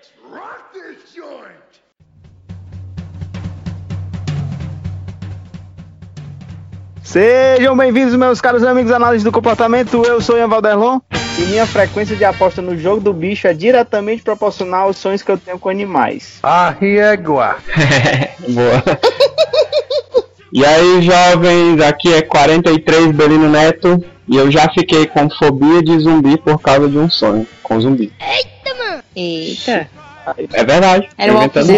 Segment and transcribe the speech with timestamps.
[0.00, 1.60] Let's rock this joint!
[7.02, 10.02] Sejam bem-vindos, meus caros amigos análise do comportamento.
[10.06, 11.00] Eu sou Ian Valderlon
[11.38, 15.30] e minha frequência de aposta no jogo do bicho é diretamente proporcional aos sonhos que
[15.30, 16.38] eu tenho com animais.
[16.42, 17.56] A riegua.
[18.48, 18.82] Boa.
[20.50, 25.98] E aí, jovens, aqui é 43 Belino Neto e eu já fiquei com fobia de
[25.98, 28.12] zumbi por causa de um sonho com zumbi.
[29.16, 29.88] Eita.
[30.52, 31.08] É verdade.
[31.18, 31.32] Era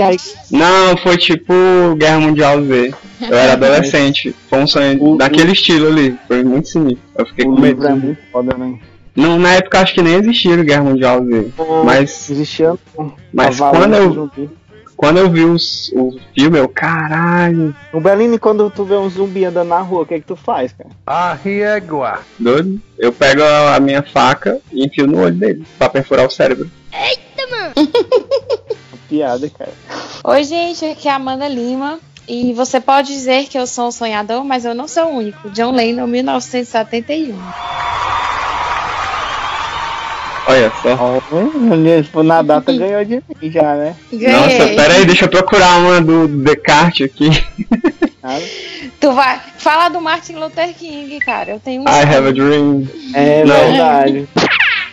[0.09, 0.17] aí,
[0.51, 1.53] Não, foi tipo
[1.97, 2.93] Guerra Mundial Z.
[3.23, 4.35] Eu era adolescente.
[4.51, 6.19] Foi um sonho O- daquele estilo ali.
[6.29, 7.01] Foi muito sinistro.
[7.17, 7.81] Eu fiquei o com medo.
[7.81, 8.75] livro é muito foda, né?
[9.15, 11.49] Não, na época acho que nem existia o Guerra Mundial Z.
[11.85, 12.75] Mas, Existia
[13.33, 14.51] mas quando, eu, zumbi.
[15.03, 19.45] Quando eu vi os, o filme, eu, caralho, O Belini, quando tu vê um zumbi
[19.45, 20.91] andando na rua, o que é que tu faz, cara?
[21.05, 22.21] A riegua.
[22.39, 22.81] doido.
[22.97, 26.71] Eu pego a minha faca e enfio no olho dele pra perfurar o cérebro.
[29.09, 29.73] Piada, cara.
[30.23, 31.99] Oi, gente, aqui é a Amanda Lima.
[32.29, 35.51] E você pode dizer que eu sou um sonhador, mas eu não sou o único.
[35.51, 37.37] John Lennon, 1971.
[40.47, 41.21] Olha só.
[41.71, 43.95] Olha, tipo, na data ganhou de mim já, né?
[44.13, 44.77] Nossa, Ganhei.
[44.77, 47.31] pera aí, deixa eu procurar uma do Descartes aqui.
[49.01, 51.51] Tu vai falar do Martin Luther King, cara.
[51.53, 51.85] Eu tenho um.
[51.89, 52.87] I have a dream.
[53.15, 53.55] É Não.
[53.55, 54.29] verdade.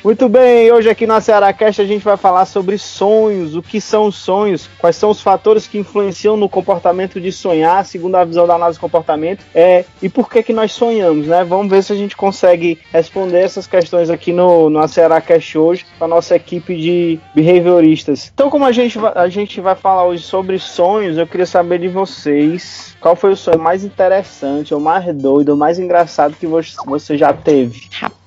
[0.01, 4.05] Muito bem, hoje aqui no Cearacast a gente vai falar sobre sonhos, o que são
[4.05, 8.47] os sonhos, quais são os fatores que influenciam no comportamento de sonhar, segundo a visão
[8.47, 11.43] da análise de comportamento, é, e por que que nós sonhamos, né?
[11.43, 16.05] Vamos ver se a gente consegue responder essas questões aqui no, no Cearacast hoje, com
[16.05, 18.31] a nossa equipe de behavioristas.
[18.33, 21.89] Então, como a gente, a gente vai falar hoje sobre sonhos, eu queria saber de
[21.89, 27.17] vocês qual foi o sonho mais interessante, ou mais doido, ou mais engraçado que você
[27.17, 27.81] já teve.
[27.91, 28.18] Rapaz,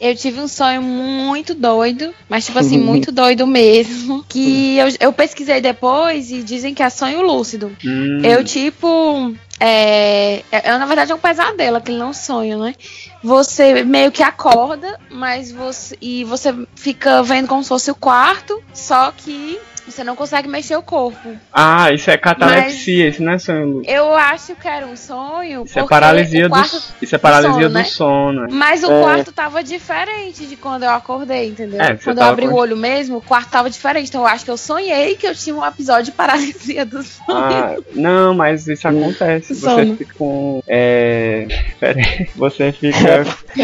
[0.00, 4.24] eu tive um sonho muito doido, mas tipo assim, muito doido mesmo.
[4.28, 7.76] Que eu, eu pesquisei depois e dizem que é sonho lúcido.
[7.84, 9.34] Hum, Eu, tipo.
[9.62, 12.74] É, é, é, na verdade é um pesadelo, aquele não sonho, né?
[13.22, 15.96] Você meio que acorda, mas você.
[16.00, 20.76] E você fica vendo como se fosse o quarto, só que você não consegue mexer
[20.76, 21.36] o corpo.
[21.52, 23.82] Ah, isso é catalepsia, isso não é sonho.
[23.86, 25.64] Eu acho que era um sonho.
[25.64, 27.84] Isso é paralisia o do, quarto, isso é paralisia sono, do né?
[27.84, 28.46] sono.
[28.50, 29.00] Mas o É.
[29.02, 31.80] quarto tava diferente de quando eu acordei, entendeu?
[31.80, 34.08] É, quando eu abri com- o olho mesmo, o quarto tava diferente.
[34.08, 37.38] Então eu acho que eu sonhei que eu tinha um episódio de paralisia do sono.
[37.38, 39.54] Ah, não, mas isso acontece.
[39.54, 39.96] Você Sono.
[39.96, 40.62] fica com.
[40.68, 41.46] É.
[41.78, 42.28] Pera aí.
[42.36, 43.24] Você fica.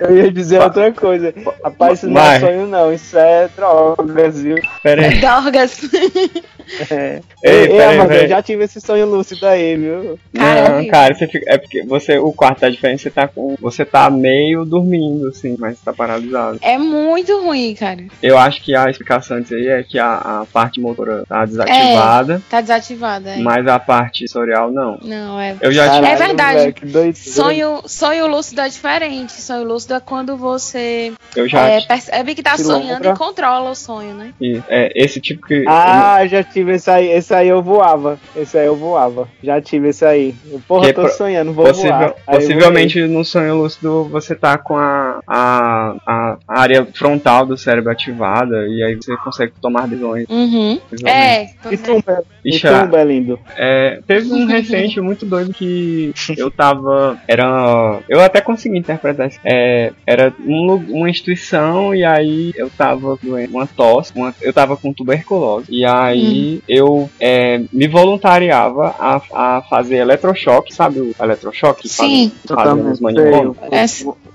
[0.00, 1.34] Eu ia dizer outra coisa.
[1.62, 2.92] Rapaz, isso não é sonho, não.
[2.92, 4.56] Isso é drogas, viu?
[4.82, 5.20] Pera aí.
[5.20, 5.80] Dorgas.
[6.90, 7.20] É.
[7.44, 10.18] Ei, Ei, pera eu já tive esse sonho lúcido aí, viu?
[10.32, 11.44] Não, cara, você fica.
[11.52, 13.56] É porque você, o quarto tá diferente, você tá com.
[13.60, 16.58] Você tá meio dormindo, assim, mas tá paralisado.
[16.62, 18.04] É muito ruim, cara.
[18.22, 22.42] Eu acho que a explicação disso aí é que a, a parte motora tá desativada,
[22.50, 23.30] Tá desativada.
[23.30, 23.36] é.
[23.38, 24.98] mas a parte sensorial não.
[25.02, 25.56] Não, é.
[25.60, 26.16] Eu já É tive.
[26.16, 26.58] verdade.
[26.60, 27.14] velho, que doideira.
[27.16, 29.32] Sonho, sonho lúcido é diferente.
[29.40, 33.74] Sonho lúcido é quando você Eu já é, percebe que tá sonhando e controla o
[33.74, 34.32] sonho, né?
[34.38, 34.62] tive.
[34.68, 35.64] É, esse tipo que.
[35.66, 37.08] Ah, já tive esse aí.
[37.10, 38.18] Esse aí eu voava.
[38.36, 39.28] Esse aí eu voava.
[39.42, 40.34] Já tive esse aí.
[40.50, 42.14] Eu, porra, Que tô pro- sonhando, vou Possível- voar.
[42.26, 47.56] Aí eu possivelmente no sonho lúcido você tá com a, a, a área frontal do
[47.56, 50.26] cérebro ativada e aí você consegue tomar decisões.
[50.28, 50.80] Uhum.
[51.06, 53.38] É, E tu, Be- e Ixi, tu, ah, Belindo?
[53.56, 57.18] é, teve um recente muito doido que eu tava.
[57.26, 57.98] Era.
[58.08, 59.38] Eu até consegui interpretar isso.
[59.44, 64.76] É, era um uma instituição e aí eu tava com uma tosse, uma- eu tava
[64.76, 65.66] com tuberculose.
[65.70, 71.82] E aí eu é, me voluntariava a, a fazer eletrochoque, sabe o eletrochoque?
[71.82, 72.32] que Sim.
[72.76, 73.56] Nos manicomios?
[73.70, 73.84] É,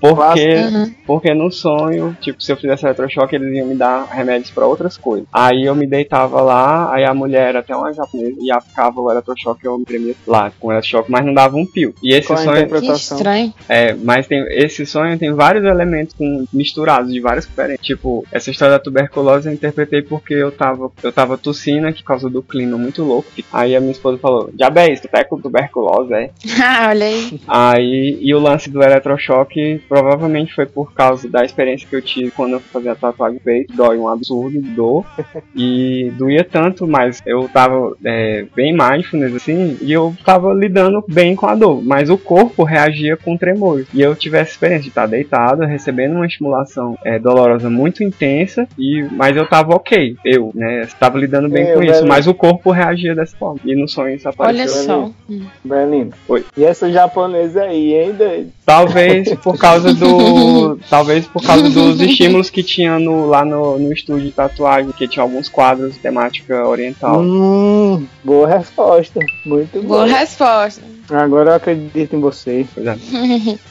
[0.00, 0.94] Porque, Uhum.
[1.06, 4.96] porque no sonho, tipo, se eu fizesse eletrochoque, eles iam me dar remédios pra outras
[4.96, 5.26] coisas.
[5.32, 9.10] Aí eu me deitava lá, aí a mulher era até uma japonesa e aplicava o
[9.10, 11.94] eletrochoque, eu me tremia lá com o eletrochoque, mas não dava um pio.
[12.02, 13.16] E esse Qual a sonho, interpretação?
[13.18, 13.54] estranho.
[13.68, 17.84] é, mas tem esse sonho tem vários elementos com- misturados de várias diferentes.
[17.86, 22.28] Tipo, essa história da tuberculose eu interpretei porque eu tava, eu tava tossindo por causa
[22.28, 23.28] do clima muito louco.
[23.52, 26.30] Aí a minha esposa falou: Diabéis, tu tá com tuberculose, é?
[26.64, 27.40] Ah, olha aí.
[27.46, 32.30] Aí, e o lance do eletrochoque provavelmente foi por causa da experiência que eu tive
[32.30, 33.76] quando eu fazia a tatuagem no peito.
[33.76, 35.04] Dói um absurdo, dor.
[35.56, 41.36] E doía tanto, mas eu tava é, bem mindfulness, assim, e eu tava lidando bem
[41.36, 41.82] com a dor.
[41.82, 43.84] Mas o corpo reagia com tremor.
[43.92, 48.66] E eu tive essa experiência de estar deitado, recebendo uma estimulação é, dolorosa muito intensa,
[48.78, 50.16] e mas eu tava ok.
[50.24, 50.88] Eu, né?
[50.98, 52.08] Tava lidando bem Eu, com isso, Belém.
[52.08, 53.60] mas o corpo reagia dessa forma.
[53.64, 54.82] E no sonho isso Olha apareceu.
[54.84, 55.10] só.
[55.64, 56.10] Belino.
[56.28, 56.44] Oi.
[56.56, 58.52] E essa japonesa aí, hein, doido?
[58.64, 60.78] Talvez por causa do.
[60.90, 65.08] talvez por causa dos estímulos que tinha no, lá no, no estúdio de tatuagem, que
[65.08, 67.20] tinha alguns quadros de temática oriental.
[67.20, 69.20] Hum, boa resposta.
[69.44, 70.18] Muito Boa boa.
[70.18, 70.82] resposta.
[71.10, 72.66] Agora eu acredito em você.
[72.78, 72.94] É.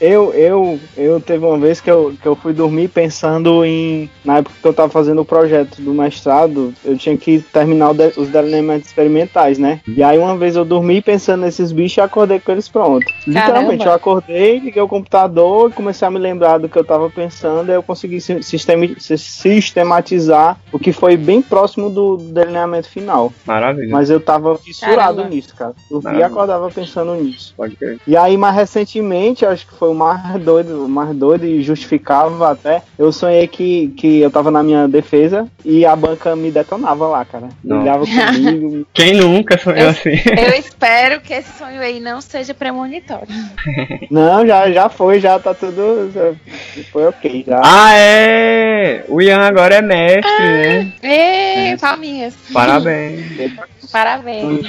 [0.00, 4.08] Eu, eu, eu teve uma vez que eu, que eu fui dormir pensando em.
[4.24, 8.12] Na época que eu tava fazendo o projeto do mestrado, eu tinha que terminar de-
[8.18, 9.80] os delineamentos experimentais, né?
[9.86, 13.12] E aí uma vez eu dormi pensando nesses bichos e acordei com eles prontos.
[13.26, 17.08] Literalmente, eu acordei, liguei o computador e comecei a me lembrar do que eu tava
[17.10, 23.32] pensando, e eu consegui sistemi- sistematizar o que foi bem próximo do delineamento final.
[23.46, 23.88] Maravilha.
[23.90, 25.34] Mas eu tava fissurado Caramba.
[25.34, 25.74] nisso, cara.
[25.90, 26.26] Eu vi e Maravilha.
[26.26, 27.23] acordava pensando nisso.
[27.56, 27.98] Pode crer.
[28.06, 32.50] E aí, mais recentemente, acho que foi o mais doido, o mais doido e justificava
[32.52, 32.82] até.
[32.98, 37.24] Eu sonhei que, que eu tava na minha defesa e a banca me detonava lá,
[37.24, 37.48] cara.
[37.62, 37.78] Não.
[37.78, 38.86] Ligava comigo.
[38.92, 40.10] Quem nunca sonhou Eu- assim?
[40.10, 43.26] Eu espero que esse sonho aí não seja premonitório.
[44.10, 46.10] Não, já, já foi, já tá tudo.
[46.14, 46.32] já
[46.92, 47.60] foi ok, já.
[47.64, 49.04] ah, é!
[49.08, 50.92] O Ian agora é mestre, né?
[51.02, 52.34] Ê, palminhas.
[52.52, 53.24] Parabéns.
[53.90, 54.66] Parabéns.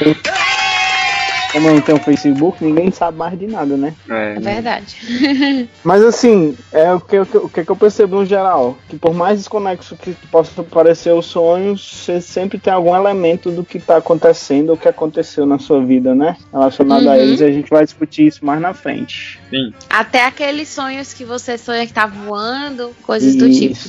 [1.55, 3.93] Como não tenho Facebook, ninguém sabe mais de nada, né?
[4.09, 4.97] É, É verdade.
[5.85, 9.39] Mas assim, é o que, o que- o eu percebo no geral, que por mais
[9.39, 14.71] desconexo que possa parecer os sonhos, você sempre tem algum elemento do que tá acontecendo
[14.71, 16.35] ou que aconteceu na sua vida, né?
[16.51, 17.21] Relacionado a Uhum.
[17.21, 19.39] eles, e a gente vai discutir isso mais na frente.
[19.49, 19.73] sim.
[19.89, 23.79] Até aqueles sonhos que você sonha que tá voando, coisas do tipo.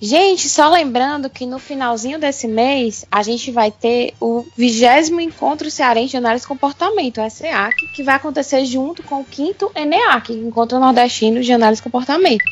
[0.00, 5.70] Gente, só lembrando que no finalzinho desse mês a gente vai ter o vigésimo encontro
[5.70, 10.32] cearense de análise de comportamento, o SEAC, que vai acontecer junto com o quinto ENEAC,
[10.34, 12.44] Encontro Nordestino de Análise de Comportamento.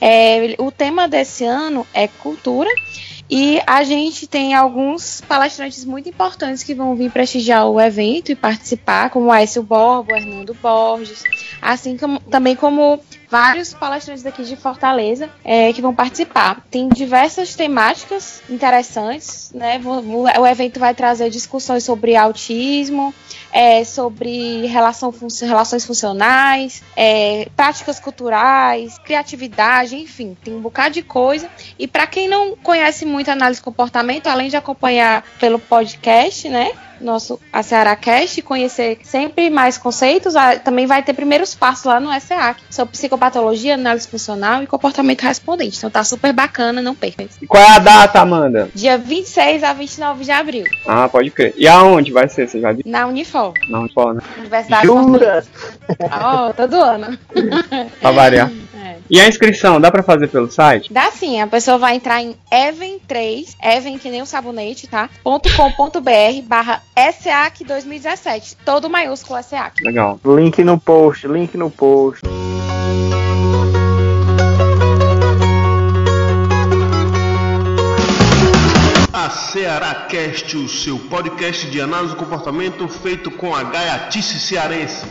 [0.00, 2.70] É, o tema desse ano é cultura.
[3.28, 8.36] E a gente tem alguns palestrantes muito importantes que vão vir prestigiar o evento e
[8.36, 11.24] participar, como Aécio Borbo, Hernando Borges,
[11.60, 16.62] assim como, também como vários palestrantes daqui de Fortaleza é, que vão participar.
[16.70, 19.80] Tem diversas temáticas interessantes, né?
[20.38, 23.14] O evento vai trazer discussões sobre autismo,
[23.52, 31.02] é, sobre relação fun- relações funcionais, é, práticas culturais, criatividade, enfim, tem um bocado de
[31.02, 31.48] coisa.
[31.78, 36.70] E para quem não conhece muito análise de comportamento, além de acompanhar pelo podcast, né?
[37.00, 42.10] Nosso a Cearacast, conhecer sempre mais conceitos, a- também vai ter primeiros passos lá no
[42.20, 45.76] SEAC sobre psicopatologia, análise funcional e comportamento respondente.
[45.78, 47.26] Então tá super bacana, não perca.
[47.40, 48.68] E qual é a data, Amanda?
[48.74, 51.54] Dia 26 a 29 de abril, Ah, pode crer.
[51.56, 52.48] E aonde vai ser?
[52.48, 52.88] Você já disse?
[52.88, 54.22] na Unifor, Não, pode, né?
[54.38, 54.86] Universidade.
[54.86, 55.44] Jura?
[56.22, 57.18] Ó, todo ano.
[58.00, 58.50] Pra variar.
[59.08, 60.92] E a inscrição, dá pra fazer pelo site?
[60.92, 65.08] Dá sim, a pessoa vai entrar em even3, even que nem o sabonete, tá?
[65.22, 68.56] .com.br barra SEAC 2017.
[68.64, 69.82] Todo maiúsculo SEAC.
[69.82, 70.18] Legal.
[70.24, 72.22] Link no post, link no post.
[79.12, 85.04] A Ceará Cast, o seu podcast de análise do comportamento feito com a gaiatice cearense.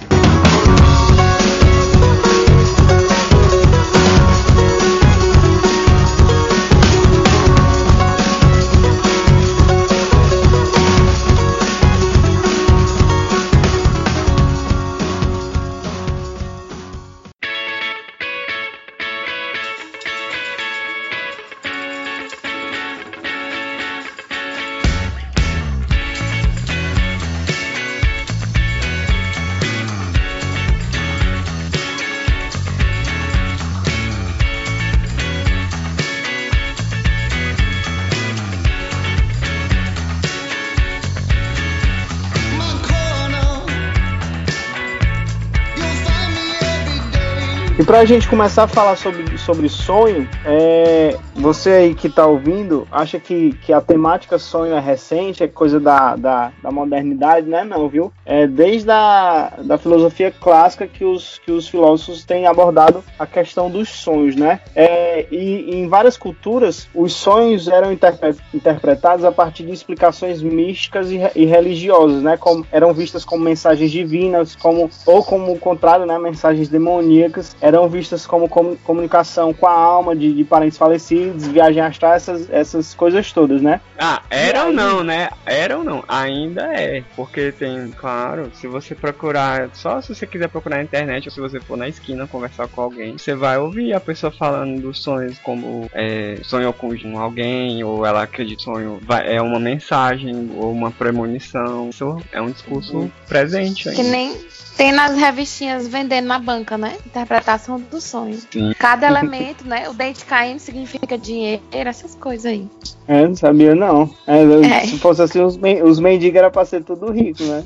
[47.86, 52.88] E pra gente começar a falar sobre, sobre sonho, é, você aí que tá ouvindo,
[52.92, 57.63] acha que, que a temática sonho é recente, é coisa da, da, da modernidade, né?
[57.63, 58.12] Não, viu?
[58.25, 63.70] É desde a da filosofia clássica que os, que os filósofos têm abordado a questão
[63.70, 64.62] dos sonhos, né?
[64.75, 71.12] É, e, em várias culturas, os sonhos eram interpre- interpretados a partir de explicações místicas
[71.12, 72.36] e, e religiosas, né?
[72.36, 76.18] Como, eram vistas como mensagens divinas, como ou como o contrário, né?
[76.18, 81.48] Mensagens demoníacas eram eram vistas como com- comunicação com a alma de, de parentes falecidos,
[81.48, 83.79] viagem astral, essas, essas coisas todas, né?
[84.00, 84.75] Ah, era E ou aí?
[84.75, 85.29] não, né?
[85.46, 86.03] Era ou não?
[86.08, 87.03] Ainda é.
[87.15, 91.39] Porque tem, claro, se você procurar, só se você quiser procurar na internet ou se
[91.39, 95.38] você for na esquina conversar com alguém, você vai ouvir a pessoa falando dos sonhos
[95.39, 96.86] como é, sonhou com
[97.20, 101.89] alguém, ou ela acredita que sonho vai- é uma mensagem, ou uma premonição.
[101.89, 104.03] Isso é um discurso presente Que ainda.
[104.03, 104.38] nem
[104.77, 106.98] tem nas revistinhas vendendo na banca, né?
[107.05, 108.38] Interpretação do sonho.
[108.51, 108.74] Sim.
[108.79, 109.89] Cada elemento, né?
[109.89, 112.67] O dente caindo significa dinheiro, essas coisas aí.
[113.07, 114.10] É, não sabia não.
[114.27, 114.79] É, É.
[114.81, 117.63] Se fosse assim, os, men os mendigos eram pra ser tudo rico, né?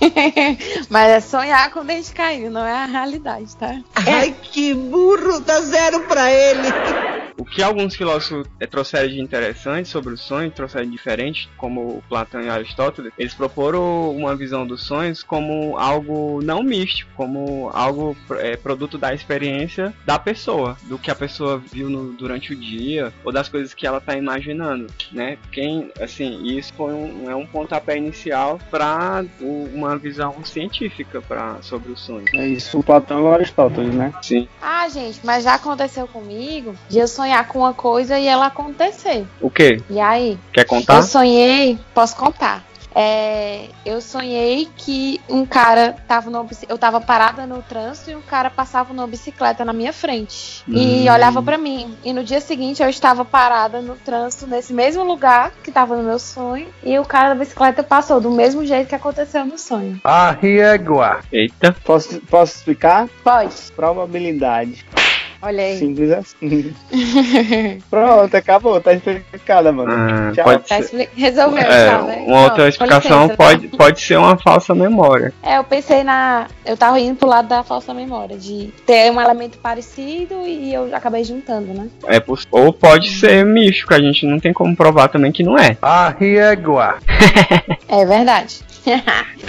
[0.90, 3.80] Mas é sonhar com o dente caindo, não é a realidade, tá?
[3.94, 6.68] Ai, que burro, dá zero pra ele.
[7.38, 12.02] O que alguns filósofos eh, trouxeram de interessante sobre o sonho, trouxeram de diferente, como
[12.08, 18.16] Platão e Aristóteles, eles proporam uma visão dos sonhos como algo não místico, como algo
[18.38, 23.12] eh, produto da experiência da pessoa, do que a pessoa viu no- durante o dia,
[23.22, 25.36] ou das coisas que ela está imaginando, né?
[25.52, 31.92] Quem, assim, isso foi um, é um pontapé inicial para uma visão científica pra, sobre
[31.92, 32.24] o sonho.
[32.34, 34.12] É isso, o Platão e o Aristóteles, né?
[34.22, 34.48] Sim.
[34.60, 39.24] Ah, gente, mas já aconteceu comigo de eu sonhar com uma coisa e ela acontecer.
[39.40, 39.80] O quê?
[39.88, 40.36] E aí?
[40.52, 41.02] Quer Eu contar?
[41.02, 42.64] sonhei, posso contar.
[42.98, 48.22] É, eu sonhei que um cara tava no, eu tava parada no trânsito e um
[48.22, 51.12] cara passava numa bicicleta na minha frente e Hum.
[51.12, 51.94] olhava pra mim.
[52.02, 56.02] E no dia seguinte eu estava parada no trânsito nesse mesmo lugar que tava no
[56.02, 60.00] meu sonho e o cara da bicicleta passou do mesmo jeito que aconteceu no sonho.
[60.02, 61.20] A régua.
[61.30, 61.76] Eita.
[61.84, 63.08] Posso, posso explicar?
[63.22, 63.54] Pode.
[63.76, 64.86] Probabilidade.
[65.46, 65.78] Olha aí.
[65.78, 66.74] Simples assim.
[67.88, 69.92] Pronto, acabou, tá explicada, mano.
[69.92, 70.44] Ah, Tchau.
[70.44, 71.08] pode Tá ser.
[71.16, 72.24] Resolveu, É, tchau, né?
[72.26, 73.76] uma outra Não, explicação licença, pode, tá?
[73.76, 75.32] pode ser uma falsa memória.
[75.42, 76.48] É, eu pensei na.
[76.64, 80.94] Eu tava indo pro lado da falsa memória, de ter um elemento parecido e eu
[80.94, 81.88] acabei juntando, né?
[82.08, 85.76] É ou pode ser místico, a gente não tem como provar também que não é.
[85.80, 86.96] A régua.
[87.88, 88.60] É verdade.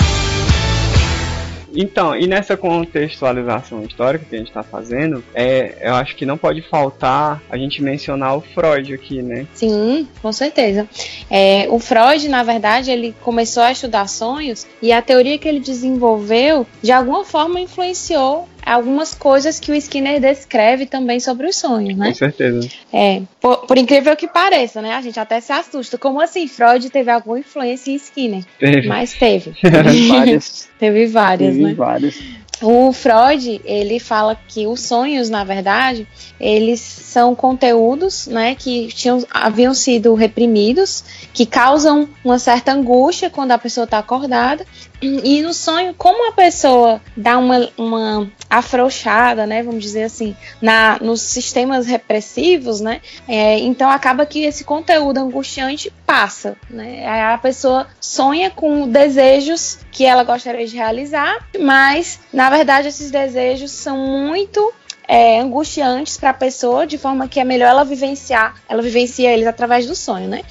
[1.75, 6.37] Então, e nessa contextualização histórica que a gente está fazendo, é, eu acho que não
[6.37, 9.47] pode faltar a gente mencionar o Freud aqui, né?
[9.53, 10.87] Sim, com certeza.
[11.29, 15.59] É, o Freud, na verdade, ele começou a estudar sonhos e a teoria que ele
[15.59, 21.97] desenvolveu, de alguma forma, influenciou algumas coisas que o Skinner descreve também sobre os sonhos,
[21.97, 22.07] né?
[22.07, 22.69] Com certeza.
[22.91, 24.93] É, por, por incrível que pareça, né?
[24.93, 25.97] A gente até se assusta.
[25.97, 28.43] Como assim Freud teve alguma influência em Skinner?
[28.59, 28.87] Teve.
[28.87, 29.53] Mas teve.
[30.07, 30.69] Várias.
[30.79, 31.73] teve várias, Teve né?
[31.73, 32.19] várias.
[32.61, 36.07] O Freud, ele fala que os sonhos, na verdade,
[36.39, 43.51] eles são conteúdos, né, que tinham, haviam sido reprimidos, que causam uma certa angústia quando
[43.51, 44.65] a pessoa está acordada.
[45.01, 50.97] E, no sonho, como a pessoa dá uma, uma afrouxada, né, vamos dizer assim, na,
[50.99, 57.87] nos sistemas repressivos, né, é, então acaba que esse conteúdo angustiante passa, né, a pessoa
[58.01, 64.73] sonha com desejos que ela gostaria de realizar, mas na verdade esses desejos são muito
[65.07, 69.47] é, angustiantes para a pessoa, de forma que é melhor ela vivenciar, ela vivencia eles
[69.47, 70.41] através do sonho, né?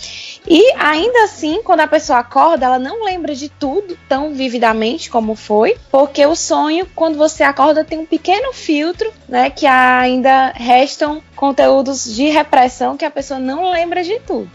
[0.49, 5.35] E ainda assim, quando a pessoa acorda, ela não lembra de tudo tão vividamente como
[5.35, 9.51] foi, porque o sonho, quando você acorda, tem um pequeno filtro, né?
[9.51, 14.49] Que ainda restam conteúdos de repressão que a pessoa não lembra de tudo.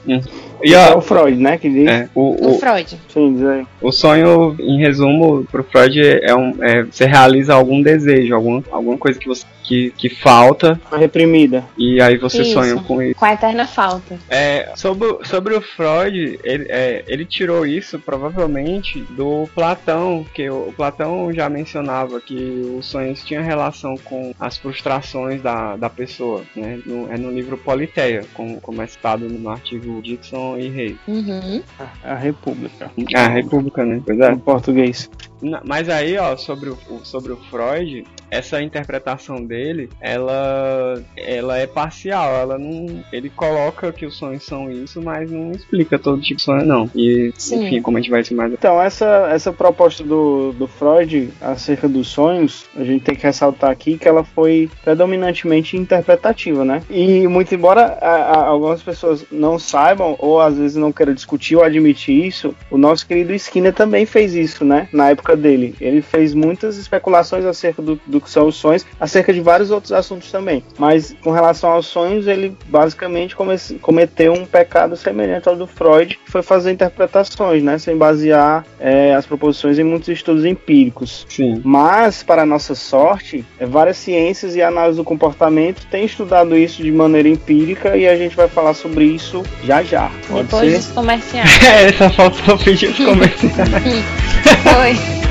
[0.64, 1.58] E É ó, o Freud, né?
[1.58, 1.88] Que diz.
[1.88, 3.00] é, o, O o, Freud.
[3.10, 6.56] Sim, o sonho, em resumo, pro Freud é um.
[6.64, 11.64] É, você realiza algum desejo, algum, alguma coisa que você que, que falta, A reprimida.
[11.78, 12.54] e aí você Isso.
[12.54, 13.16] sonha com isso.
[13.18, 14.18] Com a eterna falta.
[14.30, 20.50] É, sobre, o- sobre o Freud, ele, é, ele tirou isso provavelmente do Platão, que
[20.50, 25.90] o, o Platão já mencionava que os sonhos tinham relação com as frustrações da, da
[25.90, 26.71] pessoa, né?
[26.86, 30.98] No- é no livro Politeia, como, como é citado no artigo Dixon e Reis.
[31.08, 31.62] Uhum.
[32.04, 32.92] A República.
[33.16, 34.02] Ah, República, né?
[34.06, 34.32] Pois é.
[34.32, 35.10] Em português.
[35.42, 41.58] Na- Mas aí, ó, sobre o, o- sobre o Freud, essa interpretação dele, ela, ela
[41.58, 42.34] é parcial.
[42.36, 46.44] Ela não, ele coloca que os sonhos são isso, mas não explica todo tipo de
[46.44, 46.90] sonho, não.
[46.96, 47.66] E, Sim.
[47.66, 48.54] enfim, como a gente vai ser mais.
[48.54, 53.72] Então, essa, essa proposta do, do Freud acerca dos sonhos, a gente tem que ressaltar
[53.72, 56.82] aqui que ela foi predominantemente interpretativa, né?
[56.90, 61.56] E muito embora a- a- algumas pessoas não saibam, ou às vezes não queiram discutir
[61.56, 64.88] ou admitir isso, o nosso querido Skinner também fez isso, né?
[64.92, 65.76] Na época dele.
[65.80, 69.92] Ele fez muitas especulações acerca do, do que são os sonhos, acerca de vários outros
[69.92, 70.64] assuntos também.
[70.78, 73.36] Mas com relação aos sonhos, ele basicamente
[73.82, 79.14] cometeu um pecado semelhante ao do Freud, que foi fazer interpretações, né, sem basear é,
[79.14, 81.26] as proposições em muitos estudos empíricos.
[81.30, 81.62] Sim.
[81.64, 86.92] Mas, para nossa sorte, é, várias ciências e análise do comportamento têm estudado isso de
[86.92, 90.12] maneira empírica e a gente vai falar sobre isso já já.
[90.28, 90.78] Pode Depois ser?
[90.78, 91.50] dos comerciais.
[91.64, 94.04] é, só faltou pedir os comerciais.
[94.64, 95.31] Foi.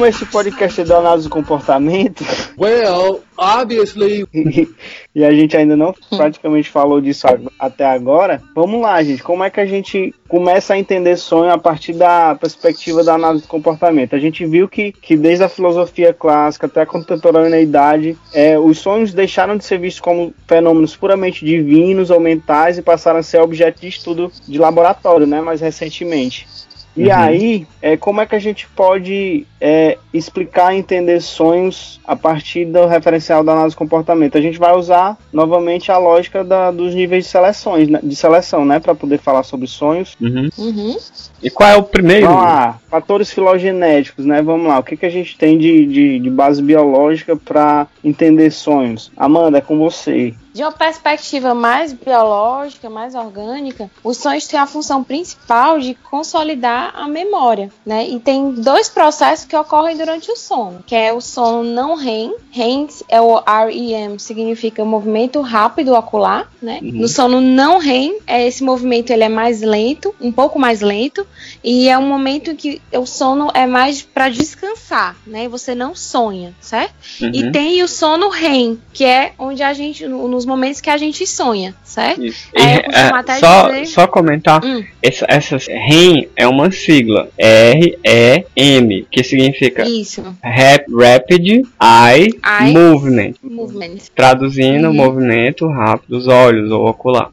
[0.00, 2.24] Como esse podcast é do análise do comportamento.
[2.58, 4.26] Well, obviously.
[5.14, 7.26] e a gente ainda não praticamente falou disso
[7.58, 8.42] até agora.
[8.54, 9.22] Vamos lá, gente.
[9.22, 13.42] Como é que a gente começa a entender sonho a partir da perspectiva da análise
[13.42, 14.16] do comportamento?
[14.16, 19.12] A gente viu que, que desde a filosofia clássica até a contemporaneidade, é, os sonhos
[19.12, 23.82] deixaram de ser vistos como fenômenos puramente divinos ou mentais e passaram a ser objeto
[23.82, 25.42] de estudo de laboratório, né?
[25.42, 26.48] Mais recentemente.
[26.96, 27.14] E uhum.
[27.14, 32.64] aí, é, como é que a gente pode é, explicar e entender sonhos a partir
[32.64, 34.36] do referencial da análise de comportamento?
[34.36, 38.64] A gente vai usar novamente a lógica da, dos níveis de seleções, né, de seleção,
[38.64, 40.16] né, para poder falar sobre sonhos.
[40.20, 40.48] Uhum.
[40.58, 40.96] Uhum.
[41.42, 42.26] E qual é o primeiro?
[42.26, 44.42] Vamos lá, fatores filogenéticos, né?
[44.42, 48.50] Vamos lá, o que, que a gente tem de, de, de base biológica para entender
[48.50, 49.10] sonhos?
[49.16, 50.34] Amanda, é com você.
[50.52, 56.92] De uma perspectiva mais biológica, mais orgânica, os sonhos têm a função principal de consolidar
[56.94, 58.08] a memória, né?
[58.08, 62.34] E tem dois processos que ocorrem durante o sono, que é o sono não REM.
[62.50, 66.80] REM é o REM, significa movimento rápido ocular, né?
[66.82, 66.92] Uhum.
[66.92, 71.24] No sono não REM, é esse movimento ele é mais lento, um pouco mais lento,
[71.62, 75.48] e é um momento em que o sono é mais para descansar, né?
[75.48, 76.94] Você não sonha, certo?
[77.20, 77.30] Uhum.
[77.32, 80.96] E tem o sono REM, que é onde a gente no nos momentos que a
[80.96, 82.24] gente sonha, certo?
[82.24, 82.48] Isso.
[82.54, 83.86] É, é, só, dizer...
[83.86, 84.82] só comentar, hum.
[85.02, 90.22] essa, essa REM é uma sigla, R-E-M, que significa Isso.
[90.42, 93.34] Rap, Rapid Eye, Eye Movement.
[93.42, 93.98] movement.
[94.14, 94.94] Traduzindo, uhum.
[94.94, 97.30] movimento rápido dos olhos ou ocular.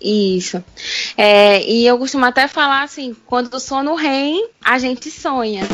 [0.00, 0.64] Isso.
[1.16, 5.68] É, e eu costumo até falar assim, quando o sono REM, a gente sonha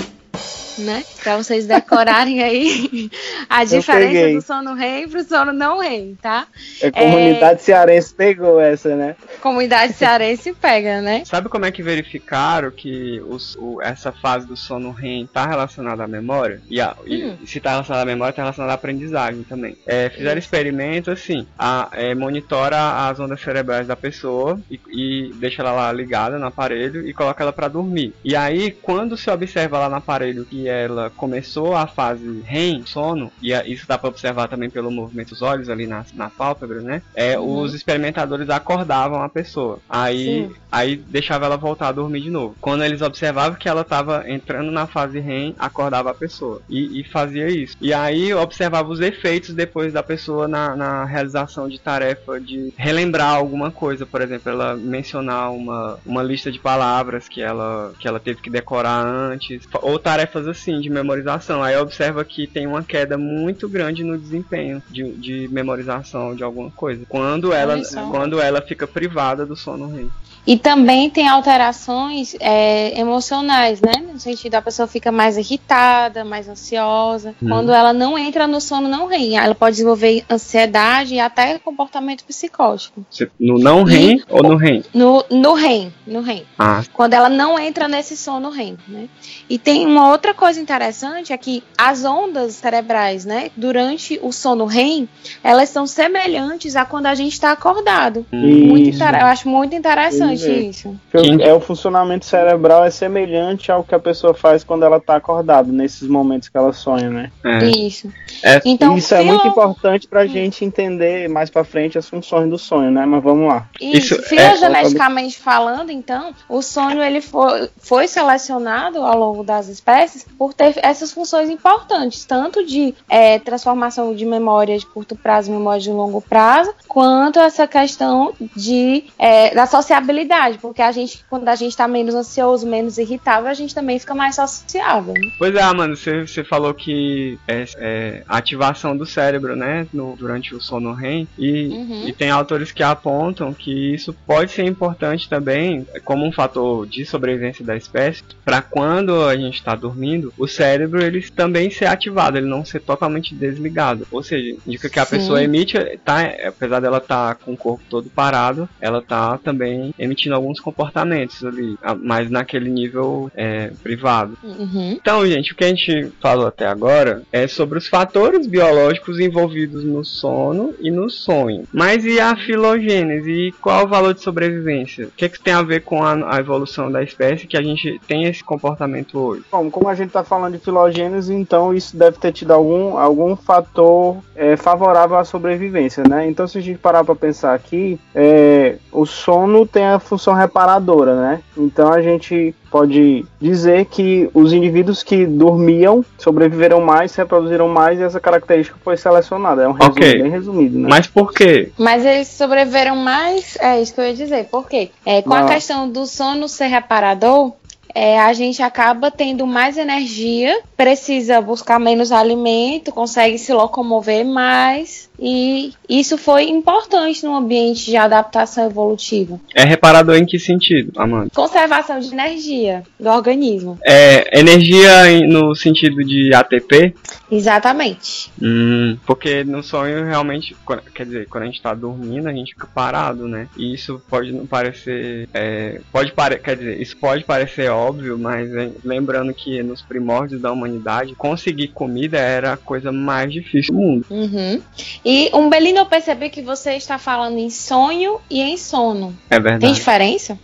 [0.78, 1.04] né?
[1.23, 3.11] Para vocês decorarem aí
[3.49, 6.47] a diferença do sono rei pro sono não rei, tá?
[6.82, 7.62] A comunidade é...
[7.62, 9.17] cearense pegou essa, né?
[9.41, 11.23] Comunidade cearense pega, né?
[11.26, 16.04] Sabe como é que verificaram que os, o, essa fase do sono REM está relacionada
[16.04, 16.60] à memória?
[16.69, 17.36] E, a, hum.
[17.43, 19.76] e se está relacionada à memória, está relacionada à aprendizagem também.
[19.86, 25.62] É, fizeram experimentos assim, a, é, monitora as ondas cerebrais da pessoa e, e deixa
[25.62, 28.14] ela lá ligada no aparelho e coloca ela para dormir.
[28.25, 33.31] E aí, quando se observa lá no aparelho que ela começou a fase REM, sono,
[33.43, 37.02] e isso dá para observar também pelo movimento dos olhos ali na, na pálpebra, né?
[37.15, 37.61] É, uhum.
[37.61, 39.78] Os experimentadores acordavam a pessoa.
[39.89, 42.57] Aí, aí deixava ela voltar a dormir de novo.
[42.61, 46.61] Quando eles observavam que ela estava entrando na fase REM, acordava a pessoa.
[46.69, 47.76] E, e, fazia isso.
[47.81, 53.35] E aí observava os efeitos depois da pessoa na, na realização de tarefa de relembrar
[53.35, 54.04] alguma coisa.
[54.07, 58.50] Por exemplo, ela mencionar uma, uma lista de palavras que ela, que ela teve que
[58.50, 59.67] decorar antes.
[59.83, 61.62] Ou tarefas assim assim de memorização.
[61.62, 66.71] Aí observa que tem uma queda muito grande no desempenho de, de memorização de alguma
[66.71, 67.04] coisa.
[67.08, 70.10] Quando ela, quando ela fica privada do sono REM.
[70.49, 73.93] E também tem alterações é, emocionais, né?
[74.11, 77.34] No sentido, a pessoa fica mais irritada, mais ansiosa.
[77.43, 77.49] Hum.
[77.50, 82.25] Quando ela não entra no sono não REM, ela pode desenvolver ansiedade e até comportamento
[82.25, 83.04] psicótico.
[83.39, 84.82] No não REM ou no REM?
[84.95, 86.45] No, no REM, no REM.
[86.58, 86.82] Ah.
[86.95, 89.06] Quando ela não entra nesse sono REM, né?
[89.50, 93.50] E tem uma outra coisa interessante, é que as ondas cerebrais, né?
[93.54, 95.11] Durante o sono REM,
[95.45, 98.25] elas são semelhantes a quando a gente está acordado.
[98.32, 100.96] Muito, eu acho muito interessante isso.
[101.40, 105.70] É o funcionamento cerebral é semelhante ao que a pessoa faz quando ela tá acordada,
[105.72, 107.30] nesses momentos que ela sonha, né?
[107.44, 107.58] É.
[107.66, 108.12] Isso.
[108.42, 108.60] É.
[108.64, 112.58] Então, Isso é muito filo- importante pra gente entender mais pra frente as funções do
[112.58, 113.04] sonho, né?
[113.06, 113.68] Mas vamos lá.
[113.80, 119.68] Isso, Isso é- filogeneticamente falando, então, o sonho ele foi, foi selecionado ao longo das
[119.68, 125.50] espécies por ter essas funções importantes, tanto de é, transformação de memória de curto prazo
[125.50, 130.18] em memória de longo prazo, quanto essa questão de é, da sociabilidade,
[130.59, 134.15] porque a gente, quando a gente está menos ansioso, menos irritável, a gente também fica
[134.15, 135.15] mais sociável.
[135.15, 135.31] né?
[135.39, 140.61] Pois é, mano, você, falou que é, é ativação do cérebro, né, no- durante o
[140.61, 142.09] sono REM, e, Uhum.
[142.09, 147.04] e tem autores que apontam que isso pode ser importante também como um fator de
[147.04, 152.39] sobrevivência da espécie, para quando a gente está dormindo, o cérebro ele também ser ativado,
[152.39, 154.07] ele não ser totalmente desligado.
[154.11, 155.11] Ou seja, indica que a Sim.
[155.17, 160.34] pessoa emite, tá, apesar dela estar com o corpo todo parado, ela tá também emitindo
[160.34, 164.36] alguns comportamentos ali, mas naquele nível é, privado.
[164.42, 164.92] Uhum.
[165.00, 169.84] Então, gente, o que a gente falou até agora é sobre os fatores biológicos envolvidos
[169.84, 171.64] no sono e no sonho.
[171.73, 173.30] Mas e a filogênese?
[173.30, 175.06] E qual o valor de sobrevivência?
[175.06, 177.62] O que, é que tem a ver com a, a evolução da espécie que a
[177.62, 179.42] gente tem esse comportamento hoje?
[179.50, 183.36] Bom, como a gente tá falando de filogênese, então isso deve ter tido algum, algum
[183.36, 186.28] fator é, favorável à sobrevivência, né?
[186.28, 191.15] Então, se a gente parar para pensar aqui, é, o sono tem a função reparadora,
[191.15, 191.41] né?
[191.56, 197.99] Então, a gente pode dizer que os indivíduos que dormiam sobreviveram mais, se reproduziram mais
[197.99, 199.63] e essa característica foi selecionada.
[199.63, 200.23] É um resumo Ok.
[200.23, 200.89] bem resumido, né?
[200.91, 201.71] Mas por quê?
[201.78, 204.45] Mas eles sobreviveram mais, é isso que eu ia dizer.
[204.47, 204.91] Por quê?
[205.04, 205.49] É, com a Não.
[205.49, 207.52] questão do sono ser reparador,
[207.99, 215.11] é, a gente acaba tendo mais energia, precisa buscar menos alimento, consegue se locomover mais.
[215.21, 219.41] E isso foi importante no ambiente de adaptação evolutiva.
[219.52, 221.30] É reparador em que sentido, Amanda?
[221.34, 223.76] Conservação de energia do organismo.
[223.84, 226.95] É energia no sentido de ATP?
[227.30, 228.30] Exatamente.
[228.41, 230.56] Hum, porque no sonho realmente,
[230.95, 233.49] quer dizer, quando a gente tá dormindo, a gente fica parado, né?
[233.56, 235.28] E isso pode não parecer.
[235.34, 240.41] é, pode pare, quer dizer, isso pode parecer óbvio, mas é, lembrando que nos primórdios
[240.41, 244.06] da humanidade, conseguir comida era a coisa mais difícil do mundo.
[244.10, 244.60] Uhum.
[245.04, 249.17] E Umbelino, eu percebi que você está falando em sonho e em sono.
[249.28, 249.75] É Tem verdade.
[249.75, 250.38] diferença?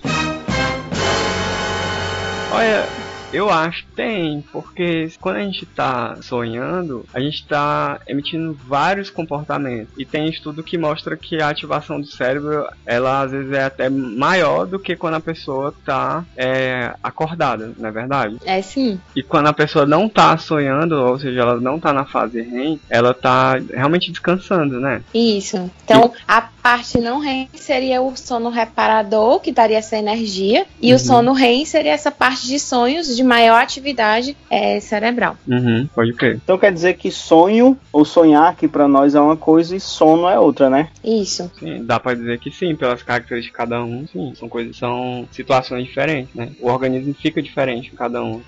[2.52, 2.86] Olha,
[3.34, 9.10] eu acho que tem, porque quando a gente tá sonhando, a gente tá emitindo vários
[9.10, 9.92] comportamentos.
[9.98, 13.88] E tem estudo que mostra que a ativação do cérebro, ela às vezes é até
[13.88, 18.36] maior do que quando a pessoa tá é, acordada, não é verdade?
[18.44, 19.00] É sim.
[19.16, 22.78] E quando a pessoa não tá sonhando, ou seja, ela não tá na fase REM,
[22.88, 25.02] ela tá realmente descansando, né?
[25.12, 25.70] Isso.
[25.84, 30.96] Então, a parte não REM seria o sono reparador, que daria essa energia, e Uhum.
[30.96, 35.36] o sono REM seria essa parte de sonhos de maior atividade é, cerebral.
[35.46, 36.40] Uhum, pode crer.
[36.42, 40.28] Então quer dizer que sonho ou sonhar que pra nós é uma coisa e sono
[40.28, 40.88] é outra, né?
[41.04, 41.50] Isso.
[41.58, 44.32] Sim, dá pra dizer que sim, pelas características de cada um, sim.
[44.34, 46.50] São coisas, são situações diferentes, né?
[46.60, 48.42] O organismo fica diferente em cada um.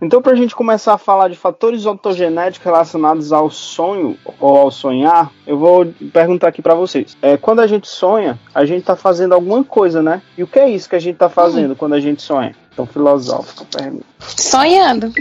[0.00, 4.70] Então, para a gente começar a falar de fatores ontogenéticos relacionados ao sonho ou ao
[4.70, 7.16] sonhar, eu vou perguntar aqui para vocês.
[7.20, 10.22] É, quando a gente sonha, a gente está fazendo alguma coisa, né?
[10.38, 12.54] E o que é isso que a gente está fazendo quando a gente sonha?
[12.72, 14.06] Então, filosófico, pergunta.
[14.20, 15.12] Sonhando.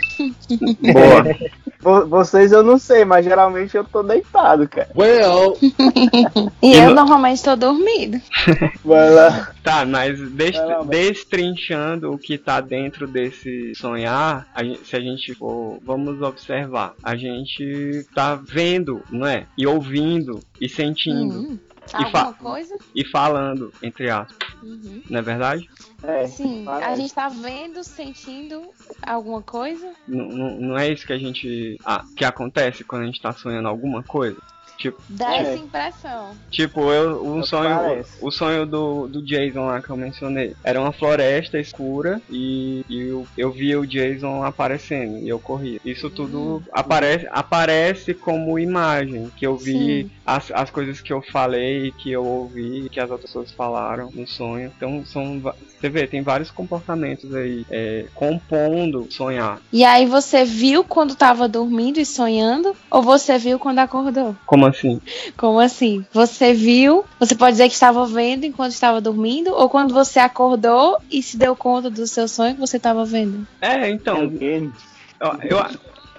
[0.82, 1.26] Boa.
[1.82, 4.89] Vo- Vocês eu não sei, mas geralmente eu tô deitado, cara.
[4.96, 5.58] Well,
[6.62, 8.20] E eu no- normalmente estou dormindo.
[8.84, 9.52] Vai lá.
[9.63, 10.88] Tá, mas des- Vai lá, vai.
[10.88, 16.94] destrinchando o que tá dentro desse sonhar, a gen- se a gente for, vamos observar,
[17.04, 19.46] a gente tá vendo, não é?
[19.58, 21.60] E ouvindo e sentindo Hum.
[22.00, 22.76] E fa- coisa?
[22.94, 25.02] e falando, entre aspas, Uhum.
[25.10, 25.69] não é verdade?
[26.04, 26.63] É, Sim.
[26.67, 27.02] A parece.
[27.02, 28.62] gente tá vendo, sentindo
[29.06, 29.91] alguma coisa?
[30.08, 31.78] Não, não, não é isso que a gente.
[31.84, 34.38] Ah, que acontece quando a gente tá sonhando alguma coisa?
[34.78, 35.41] Tipo, Dá É.
[35.41, 36.38] essa impressão.
[36.50, 38.17] Tipo, eu, o que sonho, parece.
[38.22, 40.56] o sonho do, do Jason lá que eu mencionei.
[40.63, 45.82] Era uma floresta escura e, e eu, eu via o Jason aparecendo e eu corria.
[45.84, 50.12] Isso tudo aparece, aparece como imagem, que eu vi Sim.
[50.26, 54.26] as, as coisas que eu falei, que eu ouvi, que as outras pessoas falaram no
[54.26, 54.49] sonho.
[54.58, 59.60] Então são, você vê, tem vários comportamentos aí é, compondo sonhar.
[59.72, 62.76] E aí você viu quando tava dormindo e sonhando?
[62.90, 64.36] Ou você viu quando acordou?
[64.46, 65.02] Como assim?
[65.38, 66.06] Como assim?
[66.14, 67.04] Você viu?
[67.20, 69.52] Você pode dizer que estava vendo enquanto estava dormindo?
[69.54, 73.46] Ou quando você acordou e se deu conta do seu sonho que você estava vendo?
[73.62, 74.72] É, então, Ok.
[75.20, 75.66] Eu, eu,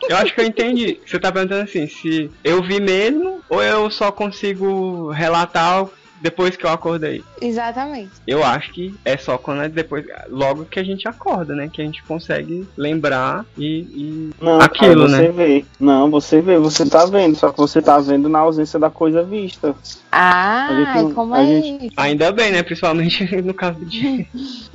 [0.09, 1.01] eu acho que eu entendi.
[1.07, 5.87] Você tá perguntando assim, se eu vi mesmo ou eu só consigo relatar
[6.21, 7.23] depois que eu acordei.
[7.41, 8.11] Exatamente.
[8.27, 11.69] Eu acho que é só quando é depois, logo que a gente acorda, né?
[11.73, 15.29] Que a gente consegue lembrar e, e Não, aquilo, cara, você né?
[15.29, 15.65] vê.
[15.79, 19.23] Não, você vê, você tá vendo, só que você tá vendo na ausência da coisa
[19.23, 19.75] vista.
[20.13, 21.95] Ah, A gente- como a é gente- isso?
[21.97, 22.63] Ainda bem, né?
[22.63, 24.27] Principalmente no caso de.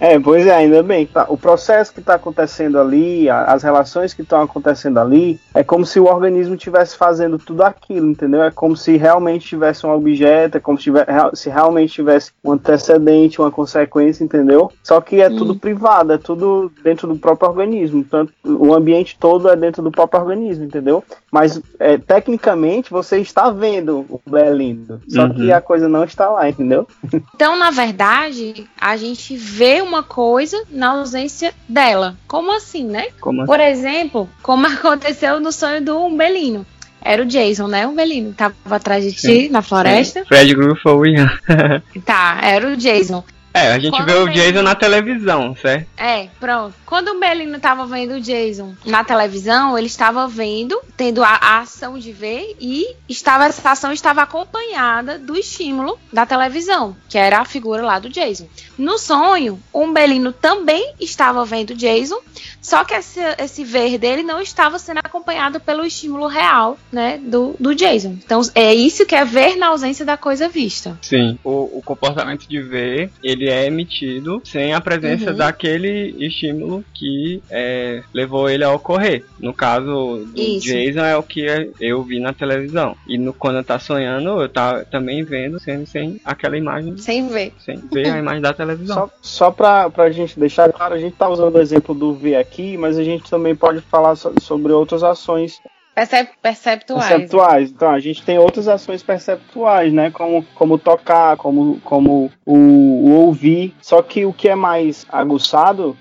[0.00, 1.04] É, pois é, ainda bem.
[1.06, 5.62] Tá, O processo que está acontecendo ali, a- as relações que estão acontecendo ali, é
[5.62, 8.42] como se o organismo estivesse fazendo tudo aquilo, entendeu?
[8.42, 12.52] É como se realmente tivesse um objeto, é como se, tiver- se realmente tivesse um
[12.52, 14.70] antecedente, uma consequência, entendeu?
[14.82, 18.04] Só que é tudo privado, é tudo dentro do próprio organismo.
[18.04, 21.02] Tanto, o ambiente todo é dentro do próprio organismo, entendeu?
[21.30, 25.34] Mas é, tecnicamente você está vendo o Belindo, só Uhum.
[25.34, 26.86] que a coisa não está lá, entendeu?
[27.34, 32.16] Então, na verdade, a gente vê uma coisa na ausência dela.
[32.28, 33.08] Como assim, né?
[33.20, 33.46] Como assim?
[33.50, 36.64] Por exemplo, como aconteceu no sonho do Umbelino.
[37.04, 37.86] Era o Jason, né?
[37.86, 40.24] O que tava atrás de ti na floresta.
[40.26, 41.14] Fred Gruffalo e
[42.04, 43.22] Tá, era o Jason.
[43.54, 45.86] É, a gente Quando vê o Jason na televisão, certo?
[45.96, 46.74] É, pronto.
[46.84, 51.60] Quando o Belino tava vendo o Jason na televisão, ele estava vendo, tendo a, a
[51.60, 57.38] ação de ver e estava essa ação estava acompanhada do estímulo da televisão, que era
[57.38, 58.48] a figura lá do Jason.
[58.76, 62.20] No sonho, o Belino também estava vendo o Jason,
[62.60, 67.54] só que esse, esse ver dele não estava sendo acompanhado pelo estímulo real, né, do,
[67.60, 68.18] do Jason.
[68.24, 70.98] Então é isso que é ver na ausência da coisa vista.
[71.02, 71.38] Sim.
[71.44, 75.36] O, o comportamento de ver, ele é emitido sem a presença Uhum.
[75.36, 79.24] daquele estímulo que é, levou ele a ocorrer.
[79.38, 80.66] No caso do Isso.
[80.66, 81.44] Jason é o que
[81.80, 82.96] eu vi na televisão.
[83.06, 87.28] E no, quando eu tá sonhando, eu tá também vendo sem, sem aquela imagem, Sem
[87.28, 87.52] ver.
[87.58, 88.94] sem ver a imagem da televisão.
[88.96, 92.36] Só, só pra, pra gente deixar claro, a gente tá usando o exemplo do V
[92.36, 95.60] aqui, mas a gente também pode falar so- sobre outras ações
[95.94, 97.08] Percep perceptuais.
[97.08, 97.70] perceptuais.
[97.70, 100.10] Então, a gente tem outras ações perceptuais, né?
[100.10, 103.74] Como, como tocar, como, como o, o ouvir.
[103.80, 105.96] Só que o que é mais aguçado,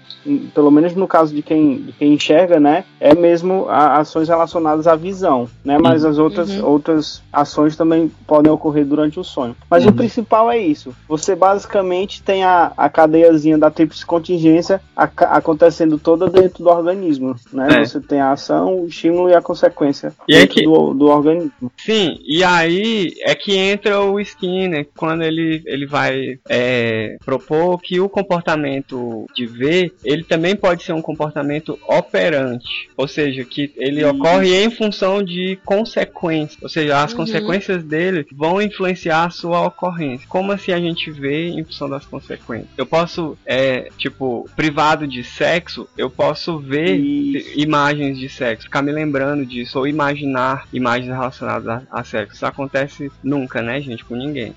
[0.54, 2.86] pelo menos no caso de quem, de quem enxerga, né?
[3.00, 5.78] É mesmo a- ações relacionadas à visão, né?
[5.78, 6.66] Mas as outras, Uhum.
[6.66, 9.56] outras ações também podem ocorrer durante o sonho.
[9.70, 9.92] Mas Uhum.
[9.92, 10.96] o principal é isso.
[11.08, 17.36] Você basicamente tem a, a cadeiazinha da tríplice contingência aca- acontecendo toda dentro do organismo,
[17.52, 17.68] né?
[17.82, 17.86] É.
[17.86, 21.06] Você tem a ação, o estímulo e a consequência E é dentro que- do, do
[21.08, 21.72] organismo.
[21.78, 28.00] Sim, e aí é que entra o Skinner quando ele, ele vai é, propor que
[28.00, 34.02] o comportamento de ver ele também pode ser um comportamento operante, ou seja, que ele
[34.02, 34.10] Isso.
[34.10, 37.18] ocorre em função de consequências, ou seja, as Uhum.
[37.18, 40.28] consequências dele vão influenciar a sua ocorrência.
[40.28, 42.70] Como assim a gente vê em função das consequências?
[42.78, 47.60] Eu posso, é, tipo, privado de sexo, eu posso ver Isso.
[47.60, 52.36] imagens de sexo, ficar me lembrando disso, ou imaginar imagens relacionadas a, a sexo.
[52.36, 54.54] Isso acontece nunca, né, gente, com ninguém.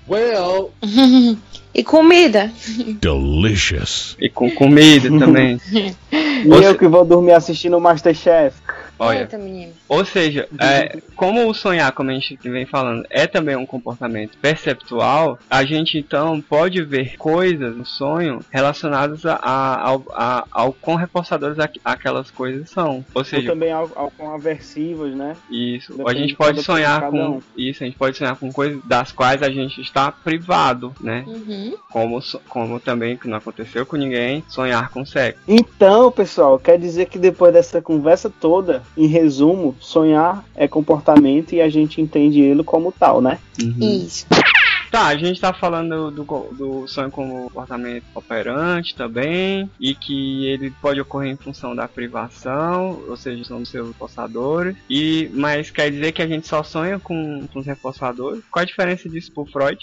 [1.73, 2.51] e comida.
[3.01, 4.15] Delicious.
[4.19, 5.46] E com comida também.
[6.11, 8.55] E eu que vou dormir assistindo o Masterchef.
[8.99, 9.73] Olha, Eita, menino.
[9.87, 14.37] ou seja, é, como o sonhar, como a gente vem falando, é também um comportamento
[14.39, 20.73] perceptual, a gente então pode ver coisas no sonho relacionadas a, a- ao, a- ao
[20.73, 22.97] quão reforçadores aqu- aquelas coisas são.
[23.13, 25.35] Ou Ou seja, também al- al- com aversivos, né?
[25.49, 25.93] Isso.
[25.93, 27.41] a Depende gente de pode sonhar com um.
[27.55, 31.23] isso, a gente pode sonhar com coisas das quais a gente está privado, né?
[31.27, 31.75] Uhum.
[31.91, 35.39] Como, como também que não aconteceu com ninguém, sonhar com sexo.
[35.47, 41.61] Então, pessoal, quer dizer que depois dessa conversa toda, em resumo, sonhar é comportamento e
[41.61, 43.39] a gente entende ele como tal, né?
[43.57, 44.25] Isso.
[44.91, 50.71] Tá, a gente tá falando do, do sonho como comportamento operante também, e que ele
[50.81, 54.75] pode ocorrer em função da privação, ou seja, são dos seus reforçadores.
[54.89, 58.43] E, mas quer dizer que a gente só sonha com, com os reforçadores?
[58.49, 59.77] Qual a diferença disso pro Freud?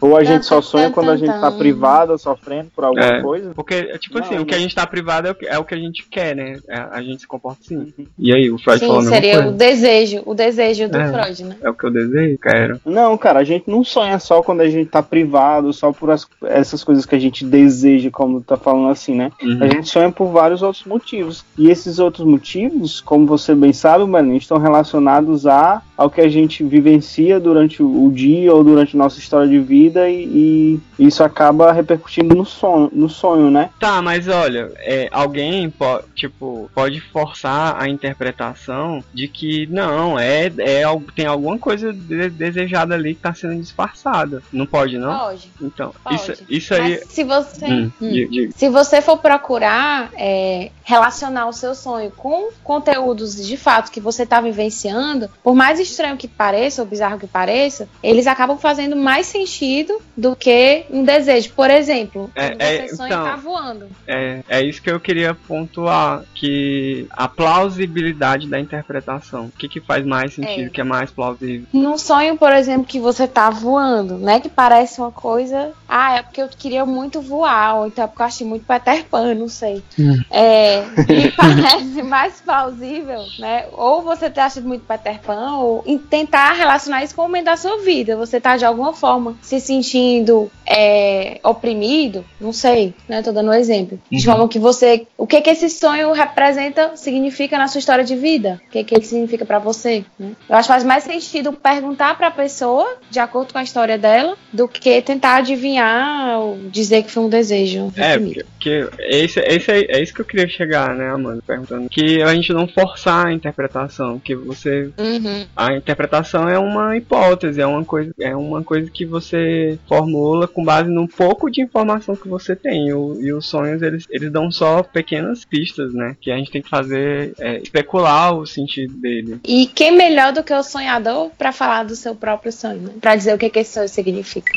[0.00, 3.22] Ou a gente só sonha quando a gente tá privado ou sofrendo por alguma É.
[3.22, 3.52] coisa.
[3.54, 4.58] Porque, tipo Não, assim, o que não.
[4.58, 6.58] a gente tá privado é o que, é o que a gente quer, né?
[6.68, 7.92] É, a gente se comporta assim.
[8.18, 11.12] E aí, o Freud falou Sim, mesma seria o desejo, o desejo do É.
[11.12, 11.56] Freud, né?
[11.62, 12.80] É o que eu desejo, quero.
[12.84, 16.26] Não, cara, a gente não sonha só quando a gente tá privado, só por as-
[16.44, 19.30] essas coisas que a gente deseja, como tá falando assim, né?
[19.42, 19.58] Uhum.
[19.62, 21.44] A gente sonha por vários outros motivos.
[21.58, 26.28] E esses outros motivos, como você bem sabe, Melanie, estão relacionados a, ao que a
[26.28, 31.72] gente vivencia durante o, dia ou durante nossa história de vida e, e isso acaba
[31.72, 33.70] repercutindo no sonho, no sonho, né?
[33.80, 40.46] Tá, mas olha, é, alguém po- tipo, pode forçar a interpretação de que não, é,
[40.58, 40.82] é
[41.14, 44.42] tem alguma coisa de- desejada ali que tá sendo disfarçada.
[44.52, 45.18] Não pode, não?
[45.18, 45.50] Pode.
[45.60, 46.16] Então, Pode.
[46.16, 47.00] isso, isso aí.
[47.00, 47.66] Mas se você.
[47.66, 48.10] Hum, Hum.
[48.10, 48.52] diga.
[48.56, 54.22] Se você for procurar é, relacionar o seu sonho com conteúdos de fato que você
[54.24, 59.26] está vivenciando, por mais estranho que pareça, ou bizarro que pareça, eles acabam fazendo mais
[59.26, 61.50] sentido do que um desejo.
[61.54, 63.86] Por exemplo, É, é, você sonha então, tá voando.
[64.06, 69.46] É, é isso que eu queria pontuar, que a plausibilidade da interpretação.
[69.46, 70.68] O que, que faz mais sentido, É.
[70.68, 71.66] o que é mais plausível.
[71.72, 74.40] Num sonho, por exemplo, que você tá voando, né?
[74.40, 75.72] Que parece uma coisa.
[75.88, 79.04] Ah, é porque eu queria muito voar, ou então é porque eu achei muito Peter
[79.04, 79.82] Pan, não sei.
[79.98, 80.20] Hum.
[80.30, 83.66] É, me parece mais plausível, né?
[83.72, 85.75] Ou você ter achado muito Peter Pan, ou
[86.10, 88.16] tentar relacionar isso com o momento da sua vida.
[88.16, 93.22] Você tá de alguma forma se sentindo é, oprimido, não sei, né?
[93.22, 93.98] Tô dando um exemplo.
[94.10, 94.22] De Uhum.
[94.24, 95.06] forma que você.
[95.16, 98.60] O que que esse sonho representa, significa na sua história de vida?
[98.66, 100.04] O que que ele significa pra você?
[100.18, 100.32] né?
[100.48, 104.36] Eu acho que faz mais sentido perguntar pra pessoa, de acordo com a história dela,
[104.52, 107.92] do que tentar adivinhar ou dizer que foi um desejo.
[107.96, 111.42] É, porque, porque esse, esse é, é isso que eu queria chegar, né, Amanda?
[111.46, 111.88] Perguntando.
[111.88, 115.46] Que a gente não forçar a interpretação, que você Uhum.
[115.56, 120.62] a interpretação é uma hipótese, é uma coisa, é uma coisa que você formula com
[120.64, 122.92] base num pouco de informação que você tem.
[122.92, 126.16] O- e os sonhos eles, eles dão só pequenas pistas, né?
[126.20, 129.40] Que a gente tem que fazer é, especular o sentido dele.
[129.46, 132.90] E quem melhor do que o sonhador pra falar do seu próprio sonho, né?
[133.00, 134.52] Pra dizer o que, que esse sonho significa.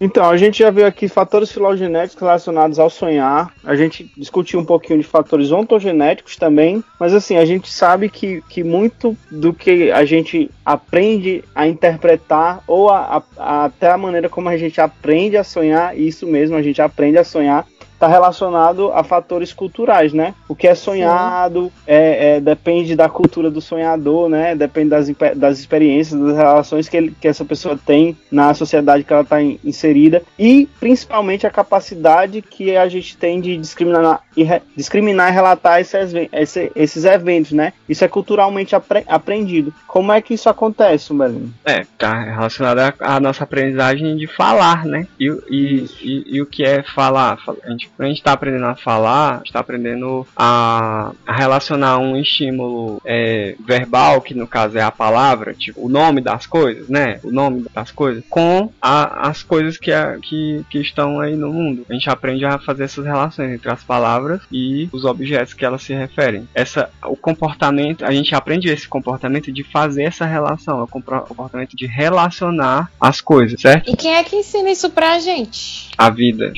[0.00, 3.52] Então, a gente já viu aqui fatores filogenéticos relacionados ao sonhar.
[3.64, 6.84] A gente discutiu um pouquinho de fatores ontogenéticos também.
[7.00, 12.62] Mas assim, a gente sabe que, que muito do que a gente aprende a interpretar,
[12.66, 16.62] ou a- a- até a maneira como a gente aprende a sonhar, isso mesmo, a
[16.62, 17.66] gente aprende a sonhar,
[17.98, 20.32] está relacionado a fatores culturais, né?
[20.48, 24.54] O que é sonhado é, é, depende da cultura do sonhador, né?
[24.54, 29.12] Depende das, das experiências, das relações que, ele, que essa pessoa tem na sociedade que
[29.12, 34.62] ela está inserida e principalmente a capacidade que a gente tem de discriminar e, re-
[34.76, 37.72] discriminar e relatar esses, esse- esses eventos, né?
[37.88, 39.74] Isso é culturalmente apre- aprendido.
[39.88, 41.52] Como é que isso acontece, Belinho?
[41.64, 45.06] É, tá relacionado à nossa aprendizagem de falar, né?
[45.18, 47.38] E, o- e, e, e o que é falar?
[47.38, 51.32] Fa- A gente, a gente tá aprendendo a falar, a gente tá aprendendo a, a
[51.34, 56.46] relacionar um estímulo é, verbal, que no caso é a palavra, tipo, o nome das
[56.46, 57.20] coisas, né?
[57.22, 61.52] O nome das coisas, com a- as coisas que, a- que, que estão aí no
[61.52, 61.84] mundo.
[61.88, 65.82] A gente aprende a fazer essas relações entre as palavras e os objetos que elas
[65.82, 66.48] se referem.
[66.54, 71.76] Essa, o comportamento, a gente aprende esse comportamento de fazer essa relação, é o comportamento
[71.76, 73.90] de relacionar as coisas, certo?
[73.90, 75.88] E quem é que ensina isso pra gente?
[75.96, 76.50] A vida,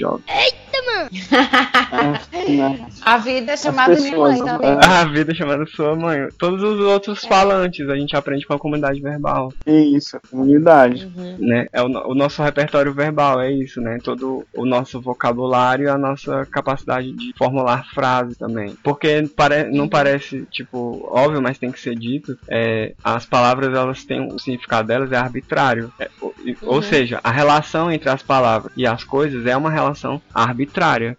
[0.84, 1.10] joga.
[3.04, 4.52] A vida é chamada minha pessoas, mãe né?
[4.52, 4.78] também.
[4.88, 6.28] A vida chamada sua mãe.
[6.38, 11.10] Todos os outros falantes a gente aprende com a comunidade verbal, Isso, a comunidade.
[11.16, 11.36] Uhum.
[11.40, 11.66] né?
[11.72, 13.98] É o, o nosso repertório verbal, é isso, né?
[14.02, 18.76] Todo o nosso vocabulário e a nossa capacidade de formular frases também.
[18.82, 24.04] Porque pare, não parece, tipo, óbvio, mas tem que ser dito, é, as palavras, elas
[24.04, 25.92] têm, o significado delas é arbitrário.
[25.98, 26.08] É,
[26.62, 26.82] Ou Uhum.
[26.82, 30.69] seja, a relação entre as palavras e as coisas é uma relação arbitrária.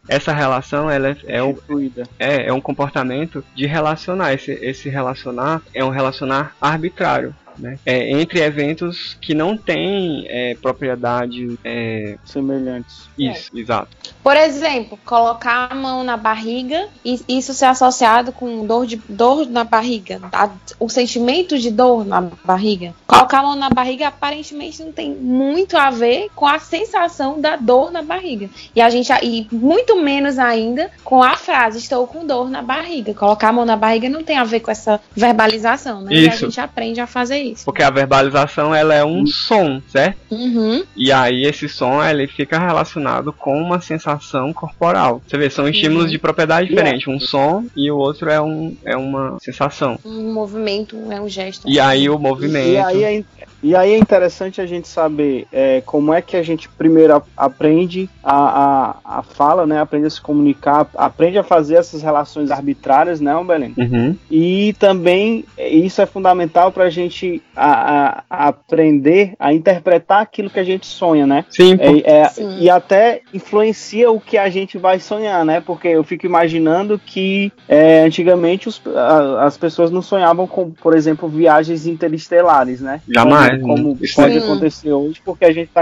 [0.08, 2.04] Essa relação, ela é, é Fluida.
[2.18, 4.34] é, é um comportamento de relacionar.
[4.34, 7.36] Esse, esse relacionar é um relacionar arbitrário.
[7.58, 7.78] Né?
[7.86, 11.58] É, entre eventos que não têm é, propriedade.
[11.64, 13.10] É, Semelhantes.
[13.18, 13.90] isso, exato.
[14.24, 19.46] Por exemplo, colocar a mão na barriga e isso ser associado com dor, de, dor
[19.48, 22.94] na barriga, a- o sentimento de dor na barriga.
[23.08, 27.56] Colocar a mão na barriga aparentemente não tem muito a ver com a sensação da
[27.56, 28.50] dor na barriga.
[28.76, 33.14] E a gente e muito menos ainda com a frase estou com dor na barriga.
[33.14, 36.14] Colocar a mão na barriga não tem a ver com essa verbalização, né?
[36.14, 36.46] E a Isso.
[36.46, 37.51] gente aprende a fazer isso.
[37.66, 40.18] Porque a verbalização ela é um som, certo?
[40.30, 40.84] Uhum.
[40.96, 45.22] E aí esse som ele fica relacionado com uma sensação corporal.
[45.28, 46.12] Você vê, são estímulos Uhum.
[46.12, 47.10] de propriedade diferente.
[47.10, 50.00] Um som e o outro é, um, é uma sensação.
[50.04, 51.70] Um movimento é um gesto.
[51.70, 52.70] E aí o movimento.
[52.70, 53.24] E aí, é,
[53.64, 58.10] e aí é interessante a gente saber é, como é que a gente primeiro aprende
[58.24, 59.80] a, a, a fala, né?
[59.80, 63.74] Aprende a se comunicar, aprende a fazer essas relações arbitrárias, né, Belém?
[63.78, 64.16] Uhum.
[64.30, 67.72] E também isso é fundamental para a gente a,
[68.20, 71.46] a- a aprender a interpretar aquilo que a gente sonha, né?
[71.50, 71.78] Sim.
[71.80, 72.58] É, é, Sim.
[72.60, 75.62] e até influencia o que a gente vai sonhar, né?
[75.62, 80.96] Porque eu fico imaginando que é, antigamente os- a- as pessoas não sonhavam com, por
[80.96, 83.02] exemplo, viagens interestelares, né?
[83.08, 83.62] Jamais.
[83.62, 85.82] Como isso pode é- acontecer hoje, porque a gente está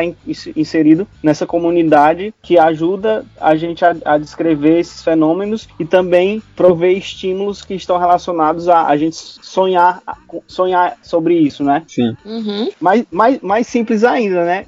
[0.55, 6.97] inserido nessa comunidade que ajuda a gente a, a descrever esses fenômenos e também prover
[6.97, 10.01] estímulos que estão relacionados a a gente sonhar,
[10.47, 11.83] sonhar sobre isso, né?
[11.87, 12.15] Sim.
[12.25, 12.69] Uhum.
[12.79, 14.65] Mais, mais, mais simples ainda, né?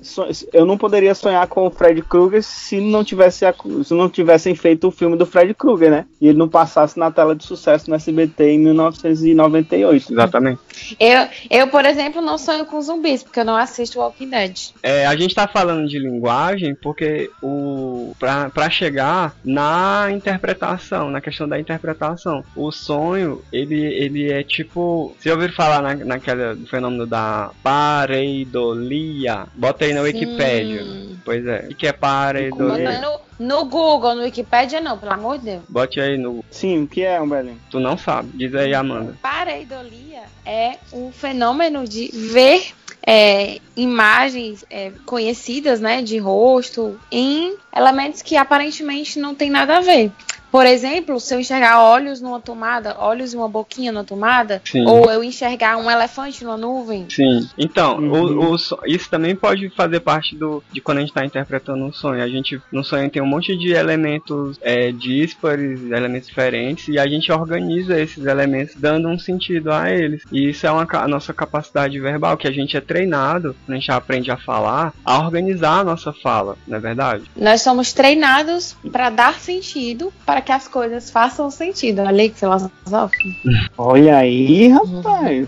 [0.54, 3.46] Eu não poderia sonhar com o Fred Krueger se não tivesse
[3.84, 6.06] se não tivessem feito o filme do Fred Krueger, né?
[6.20, 10.12] E ele não passasse na tela de sucesso no SBT em 1998.
[10.12, 10.60] Exatamente.
[11.00, 14.58] Eu, eu, por exemplo, não sonho com zumbis, porque eu não assisto Walking Dead.
[14.84, 21.22] É, a gente tá falando de linguagem porque o pra, pra chegar na interpretação, na
[21.22, 25.16] questão da interpretação, o sonho, ele, ele é tipo.
[25.20, 29.48] Você já ouviu falar na, naquela do fenômeno da pareidolia?
[29.56, 30.84] Bota aí na Wikipédia.
[30.84, 31.20] Sim.
[31.24, 31.68] Pois é.
[31.72, 33.02] O que é pareidolia?
[33.40, 35.64] No Google, no Wikipedia, não, pelo amor de Deus.
[35.68, 36.46] Bote aí no.
[36.52, 37.58] Sim, o que é, Umberlin?
[37.72, 38.30] Tu não sabe.
[38.36, 39.16] Diz aí, Amanda.
[39.22, 42.74] Pareidolia é um fenômeno de ver
[43.06, 49.82] é, imagens é, conhecidas, né, de rosto, em elementos que aparentemente não tem nada a
[49.82, 50.12] ver.
[50.52, 54.86] Por exemplo, se eu enxergar olhos numa tomada, olhos e uma boquinha na tomada, Sim.
[54.86, 57.08] ou eu enxergar um elefante numa nuvem.
[57.10, 57.48] Sim.
[57.58, 58.40] Então, Uhum.
[58.40, 61.84] o, o so- isso também pode fazer parte do de quando a gente está interpretando
[61.86, 62.22] um sonho.
[62.24, 67.08] A gente no sonho tem um monte de elementos é, díspares, elementos diferentes, e a
[67.08, 70.24] gente organiza esses elementos dando um sentido a eles.
[70.32, 73.80] E isso é uma, a nossa capacidade verbal, que a gente é treinado, quando a
[73.80, 77.24] gente aprende a falar, a organizar a nossa fala, não é verdade?
[77.36, 82.02] Nós somos treinados para dar sentido, para que as coisas façam sentido.
[82.02, 83.30] Olha aí que filosófico.
[83.78, 85.48] Olha aí, rapaz.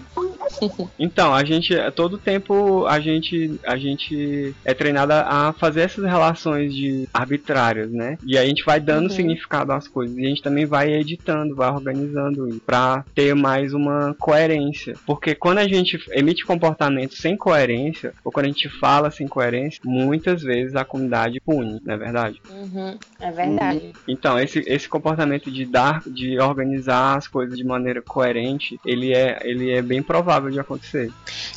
[0.99, 6.03] Então, a gente, a todo tempo, a gente, a gente é treinada a fazer essas
[6.05, 8.17] relações de arbitrárias, né?
[8.25, 9.09] E aí a gente vai dando Uhum.
[9.09, 10.15] significado às coisas.
[10.17, 14.95] E a gente também vai editando, vai organizando isso pra ter mais uma coerência.
[15.05, 19.79] Porque quando a gente emite comportamentos sem coerência, ou quando a gente fala sem coerência,
[19.83, 22.37] muitas vezes a comunidade pune, não é verdade?
[22.49, 23.93] Uhum, é verdade.
[24.07, 29.39] Então, esse, esse comportamento de dar, de organizar as coisas de maneira coerente, ele é,
[29.43, 31.11] ele é bem provável de acontecer.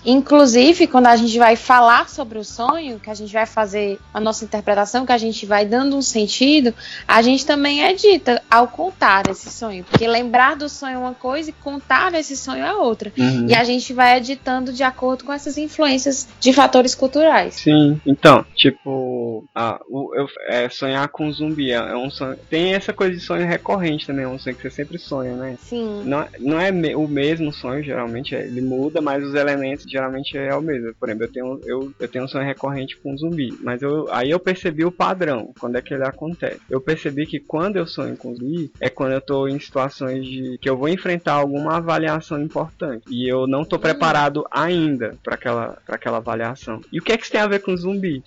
[0.04, 4.20] Inclusive, quando a gente vai falar sobre o sonho, que a gente vai fazer a
[4.20, 6.72] nossa interpretação, que a gente vai dando um sentido,
[7.06, 9.84] a gente também edita ao contar esse sonho.
[9.84, 13.12] Porque lembrar do sonho é uma coisa e contar esse sonho é outra.
[13.18, 13.46] Uhum.
[13.48, 17.54] E a gente vai editando de acordo com essas influências de fatores culturais.
[17.54, 19.44] Sim, então, tipo,
[19.88, 22.36] o, eu, é, sonhar com zumbi é, é um sonho.
[22.48, 25.54] Tem essa coisa de sonho recorrente também, é um sonho que você sempre sonha, né?
[25.58, 26.02] Sim.
[26.04, 29.84] Não, é- não é me- o mesmo sonho, geralmente, é, ele muda, mas os elementos
[29.90, 30.92] geralmente é o mesmo.
[31.00, 34.30] Por exemplo, eu tenho, eu, eu tenho um sonho recorrente com zumbi, mas eu, aí
[34.30, 36.60] eu percebi o padrão, quando é que ele acontece.
[36.70, 40.58] Eu percebi que quando eu sonho com zumbi, é quando eu tô em situações de
[40.60, 45.76] que eu vou enfrentar alguma avaliação importante e eu não tô preparado ainda para aquela,
[45.86, 46.80] pra aquela avaliação.
[46.92, 48.22] E o que é que isso tem a ver com zumbi?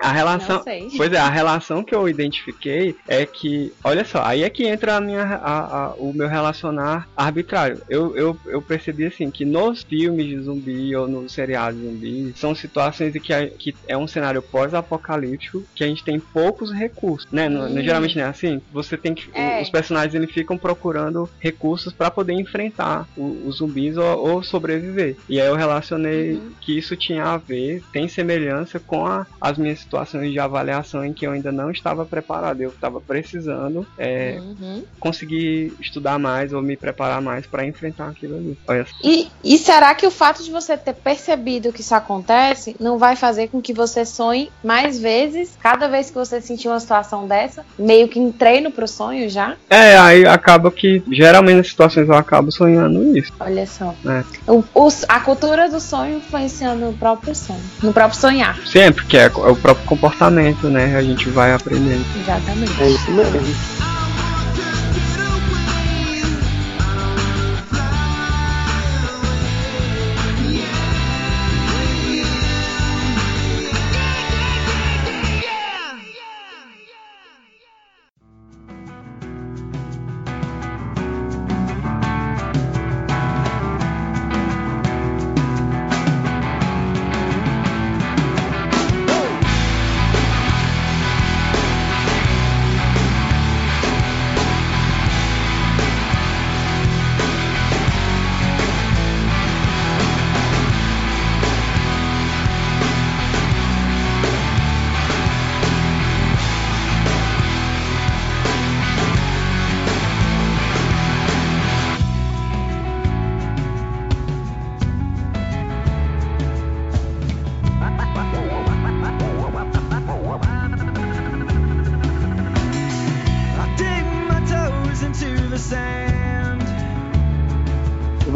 [0.00, 0.56] A relação.
[0.96, 4.96] Pois é, a relação que eu identifiquei é que, olha só, aí é que entra
[4.96, 7.80] a minha, a- a- o meu relacionar arbitrário.
[7.88, 12.32] Eu, eu, eu percebi assim que nos filmes de zumbi ou nos seriados de zumbi
[12.36, 16.72] são situações em que, a- que é um cenário pós-apocalíptico que a gente tem poucos
[16.72, 17.48] recursos, né?
[17.48, 18.60] No- no- geralmente não é assim.
[18.72, 19.60] Você tem que, É.
[19.62, 25.16] os personagens eles ficam procurando recursos para poder enfrentar os zumbis ou, ou sobreviver.
[25.28, 26.52] E aí eu relacionei Uhum.
[26.60, 31.12] que isso tinha a ver, tem semelhança com a- as minhas situações de avaliação em
[31.12, 32.60] que eu ainda não estava preparado.
[32.60, 34.82] Eu estava precisando é, Uhum.
[35.00, 38.58] conseguir estudar mais ou me preparar mais para enfrentar aquilo ali.
[38.66, 38.92] Olha só.
[39.02, 43.16] E, e será que o fato de você ter percebido que isso acontece não vai
[43.16, 47.64] fazer com que você sonhe mais vezes, cada vez que você sentir uma situação dessa,
[47.78, 49.56] meio que em treino pro sonho já?
[49.68, 53.32] É, aí acaba que geralmente nas situações eu acabo sonhando isso.
[53.40, 53.94] Olha só.
[54.06, 54.24] É.
[54.50, 58.58] O- os- a cultura do sonho influenciando no próprio sonho, no próprio sonhar.
[58.66, 60.96] Sempre, que é, é o próprio comportamento, né?
[60.96, 62.04] A gente vai aprendendo.
[62.20, 62.82] Exatamente.
[62.82, 64.03] É isso mesmo.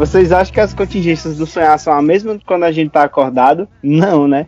[0.09, 3.69] Vocês acham que as contingências do sonhar são a mesma quando a gente tá acordado?
[3.83, 4.47] Não, né?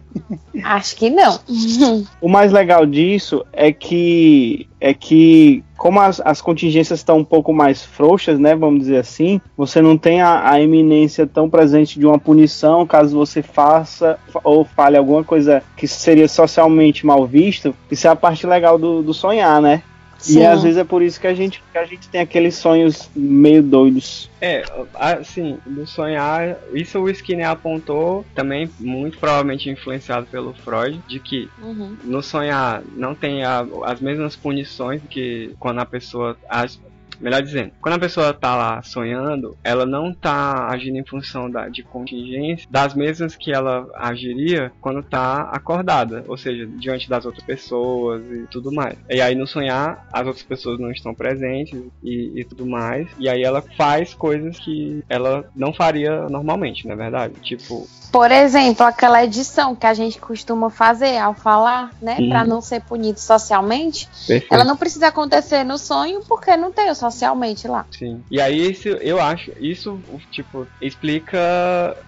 [0.64, 1.40] Acho que não.
[2.20, 7.54] O mais legal disso é que é que como as, as contingências estão um pouco
[7.54, 12.06] mais frouxas, né, vamos dizer assim, você não tem a, a eminência tão presente de
[12.06, 17.76] uma punição caso você faça ou fale alguma coisa que seria socialmente mal visto.
[17.90, 19.84] Isso é a parte legal do, do sonhar, né?
[20.22, 20.40] Sim.
[20.40, 23.10] E às vezes é por isso que a gente, que a gente tem aqueles sonhos
[23.16, 24.30] meio doidos.
[24.40, 24.64] É,
[24.96, 31.52] assim, do sonhar, isso o Skinner apontou, também muito provavelmente influenciado pelo Freud, de que
[31.58, 31.98] Uhum.
[32.04, 36.38] no sonhar não tem a- as mesmas punições que quando a pessoa.
[36.50, 36.78] As,
[37.22, 41.70] melhor dizendo, quando a pessoa tá lá sonhando, ela não tá agindo em função da,
[41.70, 47.44] de contingência das mesmas que ela agiria quando tá acordada, ou seja, diante das outras
[47.44, 48.98] pessoas e tudo mais.
[49.10, 53.30] E aí no sonhar, as outras pessoas não estão presentes e, e tudo mais, e
[53.30, 57.34] aí ela faz coisas que ela não faria normalmente, não é verdade?
[57.42, 62.18] Tipo, Por exemplo, aquela edição que a gente costuma fazer ao falar, né?
[62.20, 62.30] Uhum.
[62.30, 64.54] Pra não ser punido socialmente, perfeito.
[64.54, 67.86] ela não precisa acontecer no sonho porque não tem o socialmente lá.
[67.92, 68.22] Sim.
[68.32, 70.00] E aí isso, eu acho, isso
[70.32, 71.40] tipo explica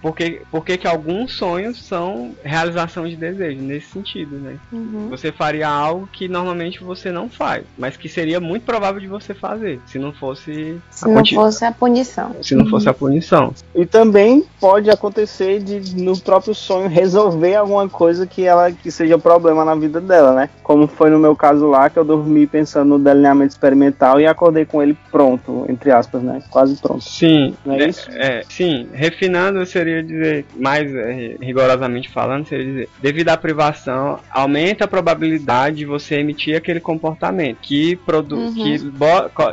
[0.01, 4.57] por que, por que alguns sonhos são realização de desejo nesse sentido, né?
[4.71, 5.09] Uhum.
[5.09, 9.33] Você faria algo que normalmente você não faz, mas que seria muito provável de você
[9.33, 12.35] fazer, se não fosse Se a não conti- fosse a punição.
[12.41, 13.53] se não fosse a punição.
[13.75, 19.17] E também pode acontecer de no próprio sonho resolver alguma coisa que ela que seja
[19.17, 20.49] problema na vida dela, né?
[20.63, 24.65] Como foi no meu caso lá, que eu dormi pensando no delineamento experimental e acordei
[24.65, 26.41] com ele pronto, entre aspas, né?
[26.49, 27.03] Quase pronto.
[27.03, 28.09] Sim, Não é né, isso?
[28.11, 34.85] é, sim, refinando seria dizer, mais é, rigorosamente falando, seria dizer, devido à privação, aumenta
[34.85, 38.53] a probabilidade de você emitir aquele comportamento que, produ Uhum.
[38.53, 38.79] que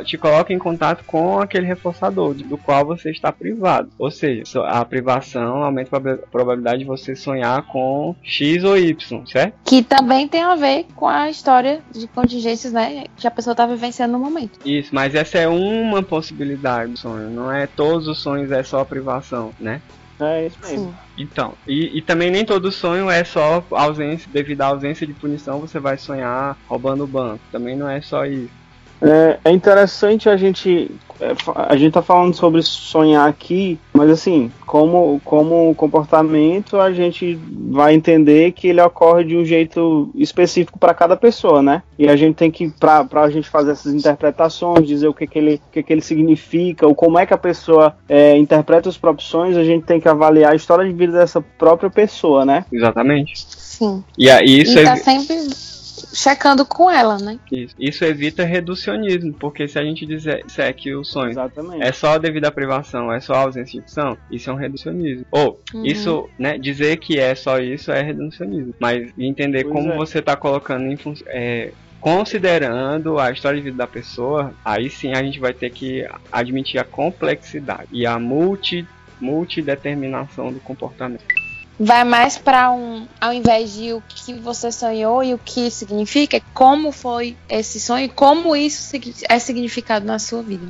[0.05, 3.89] te coloca em contato com aquele reforçador do qual você está privado.
[3.97, 9.25] Ou seja, a privação aumenta a proba- probabilidade de você sonhar com X ou Y,
[9.27, 9.53] certo?
[9.65, 13.05] Que também tem a ver com a história de contingências, né?
[13.17, 14.59] Que a pessoa tá vivenciando no momento.
[14.65, 18.81] Isso, mas essa é uma possibilidade do sonho, não é todos os sonhos é só
[18.81, 19.81] a privação, né?
[20.19, 20.89] É isso mesmo.
[20.89, 20.95] Sim.
[21.17, 25.59] Então, e, e também nem todo sonho é só ausência, devido à ausência de punição,
[25.59, 27.39] você vai sonhar roubando o banco.
[27.51, 28.60] Também não é só isso.
[29.01, 30.91] É, é interessante a gente.
[31.19, 36.91] é, fa- A gente tá falando sobre sonhar aqui, mas assim, como, como comportamento, a
[36.91, 37.37] gente
[37.69, 41.81] vai entender que ele ocorre de um jeito específico para cada pessoa, né?
[41.97, 45.37] E a gente tem que, pra, pra gente fazer essas interpretações, dizer o que, que,
[45.39, 48.97] ele, o que, que ele significa, ou como é que a pessoa é, interpreta os
[48.97, 52.65] próprios sonhos, a gente tem que avaliar a história de vida dessa própria pessoa, né?
[52.71, 53.33] Exatamente.
[53.47, 54.03] Sim.
[54.17, 55.35] E aí isso, e tá evi- sempre
[56.13, 57.39] checando com ela, né?
[57.51, 61.83] isso, isso evita reducionismo, porque se a gente disser, disser que o sonho Exatamente.
[61.83, 65.25] é só devido à privação, é só a ausência de opção, isso é um reducionismo.
[65.31, 65.85] Ou, Uhum.
[65.85, 68.73] isso, né, dizer que é só isso é reducionismo.
[68.79, 69.95] Mas entender Pois como é.
[69.95, 71.25] você tá colocando em função.
[71.29, 76.05] É, considerando a história de vida da pessoa, aí sim a gente vai ter que
[76.31, 78.87] admitir a complexidade e a multi,
[79.19, 81.23] multideterminação do comportamento.
[81.83, 86.39] Vai mais pra um, ao invés de o que você sonhou e o que significa,
[86.53, 88.95] como foi esse sonho e como isso
[89.27, 90.65] é significado na sua vida.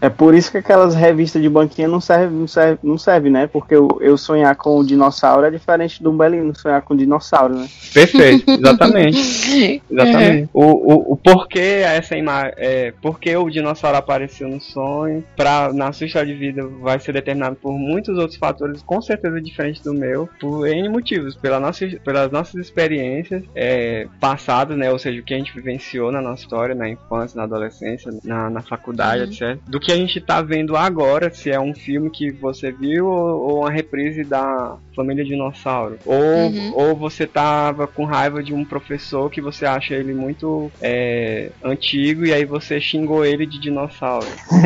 [0.00, 3.46] É por isso que aquelas revistas de banquinha não serve, não serve, não serve né?
[3.46, 7.54] Porque eu, eu sonhar com o dinossauro é diferente do Belino sonhar com o dinossauro,
[7.54, 7.68] né?
[7.92, 9.18] Perfeito, exatamente.
[9.90, 10.48] Exatamente.
[10.52, 12.52] O, o, o porquê essa imagem.
[12.56, 17.12] É, porque o dinossauro apareceu no sonho, pra, na sua história de vida vai ser
[17.12, 21.86] determinado por muitos outros fatores, com certeza diferentes do meu, por N motivos, pela nossa,
[22.04, 24.90] pelas nossas experiências é, passadas, né?
[24.90, 28.48] Ou seja, o que a gente vivenciou na nossa história, na infância, na adolescência, na,
[28.50, 29.28] na faculdade, Uhum.
[29.28, 29.58] etc.
[29.66, 33.40] Do que a gente tá vendo agora, se é um filme que você viu ou,
[33.48, 35.98] ou uma reprise da Família Dinossauro.
[36.04, 36.72] Ou, Uhum.
[36.74, 42.24] ou você tava com raiva de um professor que você acha ele muito é, antigo
[42.26, 44.26] e aí você xingou ele de dinossauro.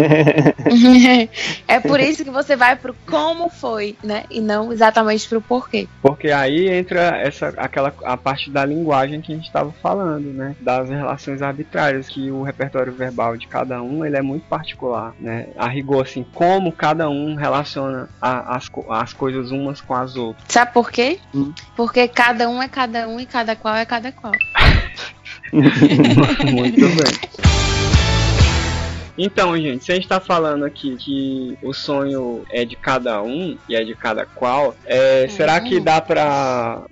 [1.68, 4.24] é por isso que você vai pro como foi, né?
[4.30, 5.61] E não exatamente pro porquê.
[6.00, 10.54] Porque aí entra essa aquela a parte da linguagem que a gente estava falando, né?
[10.60, 15.48] Das relações arbitrárias, que o repertório verbal de cada um ele é muito particular, né?
[15.56, 20.44] A rigor, assim, como cada um relaciona a- as, as coisas umas com as outras.
[20.48, 21.18] Sabe por quê?
[21.34, 21.52] Hum.
[21.76, 24.32] Porque cada um é cada um e cada qual é cada qual.
[25.52, 27.32] muito bem.
[29.16, 33.56] Então, gente, se a gente tá falando aqui que o sonho é de cada um
[33.68, 36.82] e é de cada qual, é, será que dá pra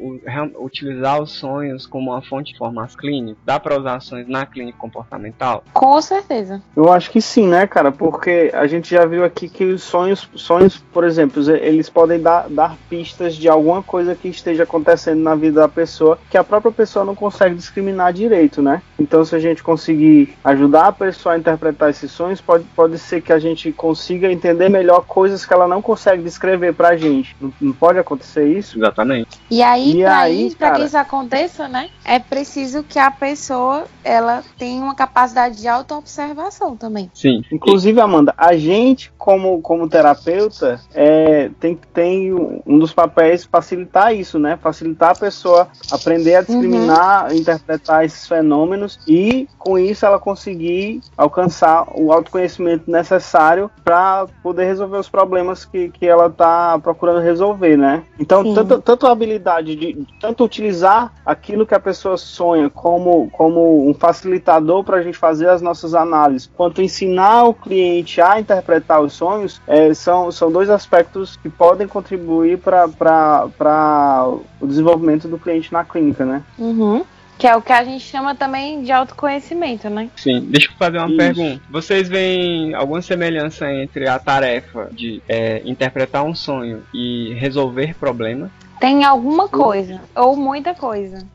[0.59, 3.39] utilizar os sonhos como uma fonte de informação clínica?
[3.45, 5.65] Dá pra usar sonhos na clínica comportamental?
[5.73, 6.63] Com certeza.
[6.77, 7.91] Eu acho que sim, né, cara?
[7.91, 12.49] Porque a gente já viu aqui que os sonhos, sonhos, por exemplo, eles podem dar,
[12.49, 16.73] dar pistas de alguma coisa que esteja acontecendo na vida da pessoa que a própria
[16.73, 18.83] pessoa não consegue discriminar direito, né?
[18.99, 22.10] Então, se a gente conseguir ajudar a pessoa a interpretar esses
[22.45, 26.75] pode, pode ser que a gente consiga entender melhor coisas que ela não consegue descrever
[26.75, 27.37] pra gente.
[27.41, 28.79] Não, não pode acontecer isso?
[28.79, 29.41] Exatamente.
[29.51, 30.85] E aí, E pra, aí, isso, pra que cara?
[30.85, 31.91] isso aconteça, né?
[32.05, 37.11] É preciso que a pessoa ela tenha uma capacidade de autoobservação também.
[37.15, 37.43] Sim.
[37.53, 44.39] Inclusive, Amanda, a gente, como, como terapeuta, é, tem, tem um dos papéis facilitar isso,
[44.39, 44.59] né?
[44.61, 51.85] Facilitar a pessoa aprender a discriminar, interpretar esses fenômenos e, com isso, ela conseguir alcançar
[52.01, 58.05] o autoconhecimento necessário para poder resolver os problemas que, que ela está procurando resolver, né?
[58.19, 58.55] Então, Sim.
[58.55, 63.95] tanto, tanto a habilidade de tanto utilizar aquilo que a pessoa sonha como, como um
[63.95, 69.13] facilitador para a gente fazer as nossas análises, quanto ensinar o cliente a interpretar os
[69.13, 74.27] sonhos, é, são, são dois aspectos que podem contribuir para
[74.61, 76.43] o desenvolvimento do cliente na clínica, né?
[76.59, 77.05] Uhum.
[77.41, 80.11] Que é o que a gente chama também de autoconhecimento, né?
[80.15, 81.17] Sim, deixa eu fazer uma Isso.
[81.17, 81.63] pergunta.
[81.71, 88.51] Vocês veem alguma semelhança entre a tarefa de é, interpretar um sonho e resolver problemas?
[88.79, 91.27] Tem alguma coisa, ou muita coisa.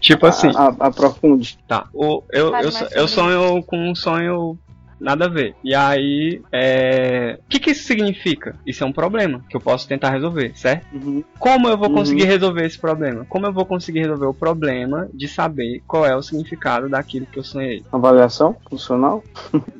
[0.00, 1.58] Tipo assim, A, a, aprofunde.
[1.68, 1.86] tá.
[1.92, 4.58] O, eu, eu, eu sobre sonho com um sonho
[5.02, 5.54] nada a ver.
[5.64, 7.38] E aí, é...
[7.44, 8.56] o que, que isso significa?
[8.66, 10.86] Isso é um problema que eu posso tentar resolver, certo?
[10.92, 11.22] Uhum.
[11.38, 11.94] Como eu vou Uhum.
[11.96, 13.26] conseguir resolver esse problema?
[13.28, 17.38] Como eu vou conseguir resolver o problema de saber qual é o significado daquilo que
[17.38, 17.84] eu sonhei?
[17.92, 19.22] Avaliação funcional?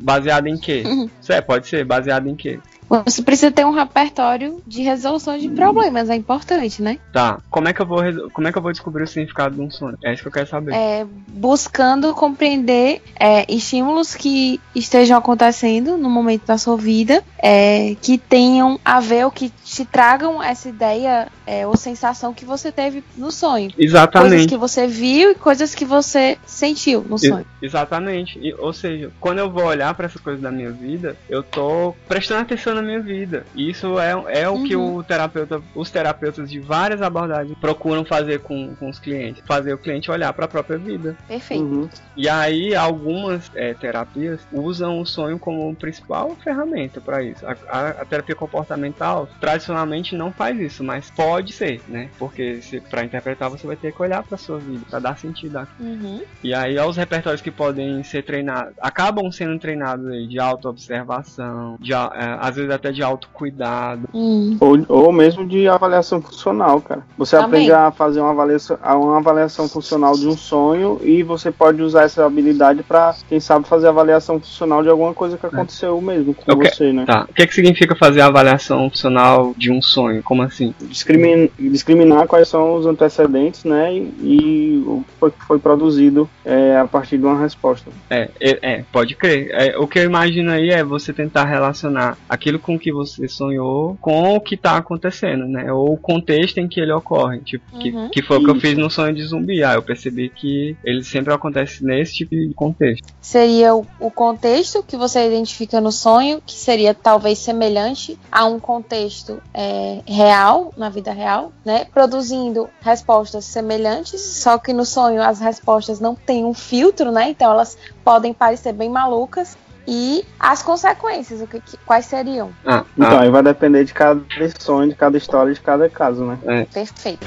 [0.03, 0.83] Baseado em quê?
[0.85, 1.09] Uhum.
[1.20, 2.59] Isso é, pode ser baseado em quê?
[3.05, 6.99] Você precisa ter um repertório de resolução de problemas, é importante, né?
[7.12, 7.38] Tá.
[7.51, 9.70] Como é que eu vou como é que eu vou descobrir o significado de um
[9.70, 9.97] sonho?
[10.05, 10.74] É isso que eu quero saber.
[10.74, 18.18] É, buscando compreender é, estímulos que estejam acontecendo no momento da sua vida, é, que
[18.18, 23.03] tenham a ver ou que te tragam essa ideia é, ou sensação que você teve
[23.16, 23.72] no sonho.
[23.72, 24.49] Coisas Exatamente.
[24.49, 27.47] que você viu e coisas que você sentiu no sonho.
[27.61, 28.38] E- Exatamente.
[28.38, 31.95] E, ou seja, quando eu vou olhar para essas coisas da minha vida, eu tô
[32.09, 33.45] prestando atenção na minha vida.
[33.55, 34.11] E isso é,
[34.43, 34.97] é o que Uhum.
[34.97, 39.78] o terapeuta, os terapeutas de várias abordagens procuram fazer com, com os clientes, fazer o
[39.78, 41.16] cliente olhar para a própria vida.
[41.28, 41.62] Perfeito.
[41.64, 41.89] Uhum.
[42.16, 47.47] E aí algumas é, terapias usam o sonho como principal ferramenta para isso.
[47.47, 52.09] A, a- a terapia comportamental tradicionalmente não faz isso, mas pode ser, né?
[52.18, 52.61] Porque
[52.91, 55.89] para interpretar você vai ter que olhar para sua vida, para dar sentido àquilo.
[55.89, 56.22] Uhum.
[56.43, 61.93] E aí aos repertórios que podem ser treinados, acabam sendo treinados aí de autoobservação, de,
[61.93, 61.99] é,
[62.41, 64.09] às vezes até de autocuidado.
[64.14, 64.57] Hum.
[64.61, 67.03] Ou, ou mesmo de avaliação funcional, cara.
[67.18, 67.68] Você Também.
[67.68, 71.83] aprende a fazer uma avaliação, a- uma avaliação funcional de um sonho e você pode
[71.83, 76.35] usar essa habilidade para, quem sabe, fazer avaliação funcional de alguma coisa que aconteceu mesmo
[76.35, 76.70] com Ok.
[76.70, 77.05] você, né?
[77.07, 77.27] Tá.
[77.29, 80.23] O que, que significa fazer a avaliação funcional de um sonho?
[80.23, 80.75] Como assim?
[80.83, 83.93] Discrimin- discriminar quais são os antecedentes, né?
[83.95, 87.91] E, e o que foi, foi produzido é, a partir de uma resposta.
[88.11, 89.49] É, é, é, pode crer.
[89.53, 93.96] É, o que eu imagino aí é você tentar relacionar aquilo com que você sonhou
[94.00, 95.72] com o que tá acontecendo, né?
[95.72, 97.40] Ou o contexto em que ele ocorre.
[97.40, 98.09] Tipo, que, Uhum.
[98.11, 98.66] que foi o que eu Isso.
[98.66, 99.62] fiz no sonho de zumbi.
[99.62, 103.07] Ah, eu percebi que ele sempre acontece nesse tipo de contexto.
[103.20, 108.59] Seria o, o contexto que você identifica no sonho, que seria talvez semelhante a um
[108.59, 111.86] contexto é, real, na vida real, né?
[111.92, 117.30] Produzindo respostas semelhantes, só que no sonho as respostas não têm um filtro, né?
[117.30, 119.57] Então elas podem parecer bem malucas.
[119.87, 122.51] E as consequências, o que, que- quais seriam?
[122.64, 124.20] Ah, Então, ah, aí vai depender de cada
[124.61, 126.39] sonho, de cada história, de cada caso, né?
[126.72, 127.26] Perfeito.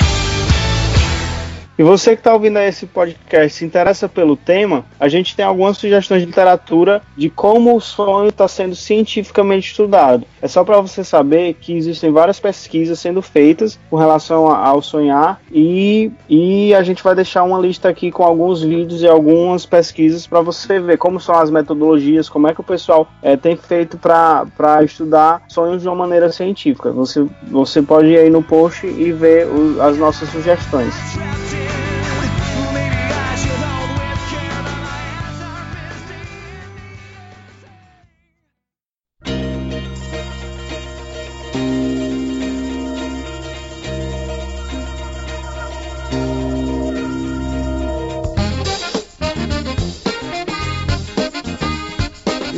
[1.78, 5.78] E você que está ouvindo esse podcast se interessa pelo tema, a gente tem algumas
[5.78, 10.26] sugestões de literatura de como o sonho está sendo cientificamente estudado.
[10.42, 15.42] É só para você saber que existem várias pesquisas sendo feitas com relação ao sonhar
[15.52, 20.26] e, e a gente vai deixar uma lista aqui com alguns vídeos e algumas pesquisas
[20.26, 23.98] para você ver como são as metodologias, como é que o pessoal eh, tem feito
[23.98, 26.90] para estudar sonhos de uma maneira científica.
[26.92, 30.94] Você, você pode ir aí no post e ver o- as nossas sugestões.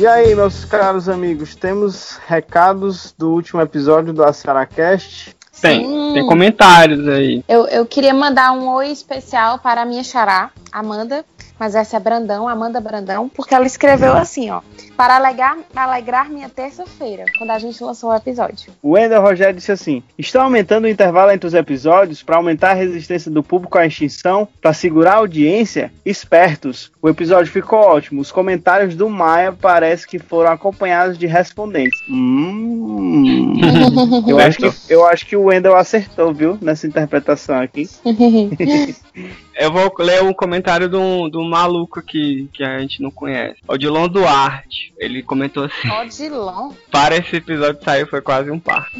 [0.08, 5.36] Aí, meus caros amigos, temos recados do último episódio do Aceracast?
[5.60, 6.12] Tem, Sim.
[6.14, 7.44] tem comentários aí.
[7.48, 11.24] Eu, eu queria mandar um oi especial para a minha xará, Amanda,
[11.58, 14.60] mas essa é Brandão, Amanda Brandão, porque ela escreveu assim, ó.
[14.96, 18.72] Para alegrar, alegrar minha terça-feira, quando a gente lançou o episódio.
[18.82, 22.74] O Wendel Rogério disse assim: Estão aumentando o intervalo entre os episódios para aumentar a
[22.74, 25.92] resistência do público à extinção, para segurar a audiência?
[26.04, 26.90] Espertos.
[27.00, 28.20] O episódio ficou ótimo.
[28.20, 31.98] Os comentários do Maia parece que foram acompanhados de respondentes.
[32.08, 33.54] Hum.
[34.26, 36.58] eu, acho que, eu acho que o Wendel acertou, viu?
[36.60, 37.88] Nessa interpretação aqui.
[39.58, 43.56] Eu vou ler um comentário do, do maluco aqui, que a gente não conhece.
[43.66, 44.94] Odilon Duarte.
[44.96, 46.72] Ele comentou assim: Odilon.
[46.92, 48.88] Para esse episódio sair foi quase um par.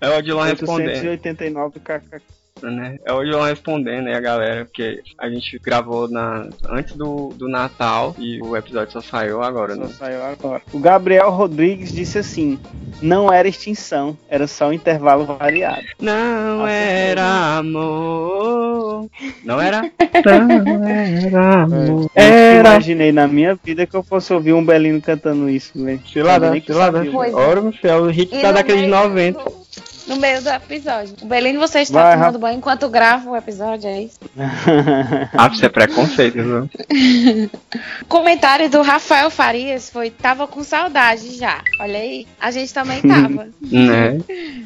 [0.00, 1.10] É o Odilon respondendo.
[1.10, 1.78] 889
[2.62, 2.70] kk.
[2.70, 2.98] né?
[3.04, 7.48] É o João respondendo aí a galera, porque a gente gravou na, antes do, do
[7.48, 9.88] Natal e o episódio só saiu agora, Só né?
[9.98, 10.62] saiu agora.
[10.72, 12.58] O Gabriel Rodrigues disse assim:
[13.00, 15.82] Não era extinção, era só um intervalo variado.
[16.00, 19.08] Não Nossa, era amor.
[19.44, 19.82] Não era?
[20.24, 22.10] Não era amor.
[22.14, 22.70] Eu Era.
[22.70, 26.00] imaginei na minha vida que eu fosse ouvir um Belino cantando isso, velho.
[26.06, 27.04] Cilada, cilada.
[27.10, 27.36] Pois é.
[27.36, 29.44] Ora, meu é o hit tá daqueles meio 90.
[30.06, 31.14] No meio do episódio.
[31.22, 34.18] O Belino, você está Vai, tomando banho enquanto grava o episódio, é isso?
[35.36, 36.68] Ah, isso é preconceito, viu?
[38.08, 41.62] Comentário do Rafael Farias foi: tava com saudade já.
[41.80, 43.48] Olha aí, a gente também tava.
[43.72, 44.18] Né?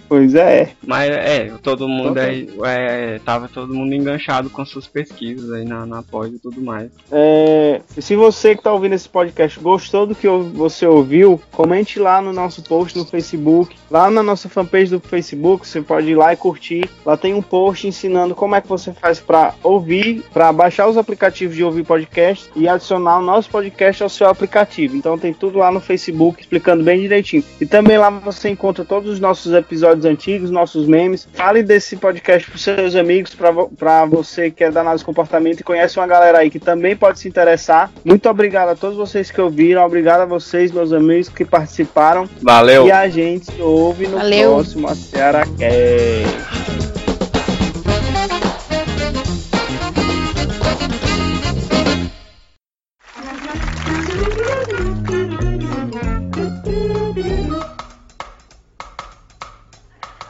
[0.08, 0.70] pois é.
[0.84, 2.22] Mas é, todo mundo Ok.
[2.22, 6.60] aí, é, tava todo mundo enganchado com suas pesquisas aí na, na pós e tudo
[6.60, 6.90] mais.
[7.12, 12.20] É, se você que tá ouvindo esse podcast gostou do que você ouviu, comente lá
[12.20, 16.32] no nosso post no Facebook, lá na nossa fanpage do Facebook, você pode ir lá
[16.32, 16.88] e curtir.
[17.04, 20.96] Lá tem um post ensinando como é que você faz para ouvir, para baixar os
[20.96, 24.96] aplicativos de ouvir podcast e adicionar o nosso podcast ao seu aplicativo.
[24.96, 27.42] Então tem tudo lá no Facebook explicando bem direitinho.
[27.60, 31.26] E também lá você encontra todos os nossos episódios antigos, nossos memes.
[31.32, 35.64] Fale desse podcast pros seus amigos, pra você que é da análise de comportamento e
[35.64, 37.90] conhece uma galera aí que também pode se interessar.
[38.04, 42.28] Muito obrigado a todos vocês que ouviram, obrigado a vocês, meus amigos que participaram.
[42.42, 42.86] Valeu!
[42.86, 44.54] E a gente se ouve no Valeu.
[44.54, 45.56] próximo Cearacast.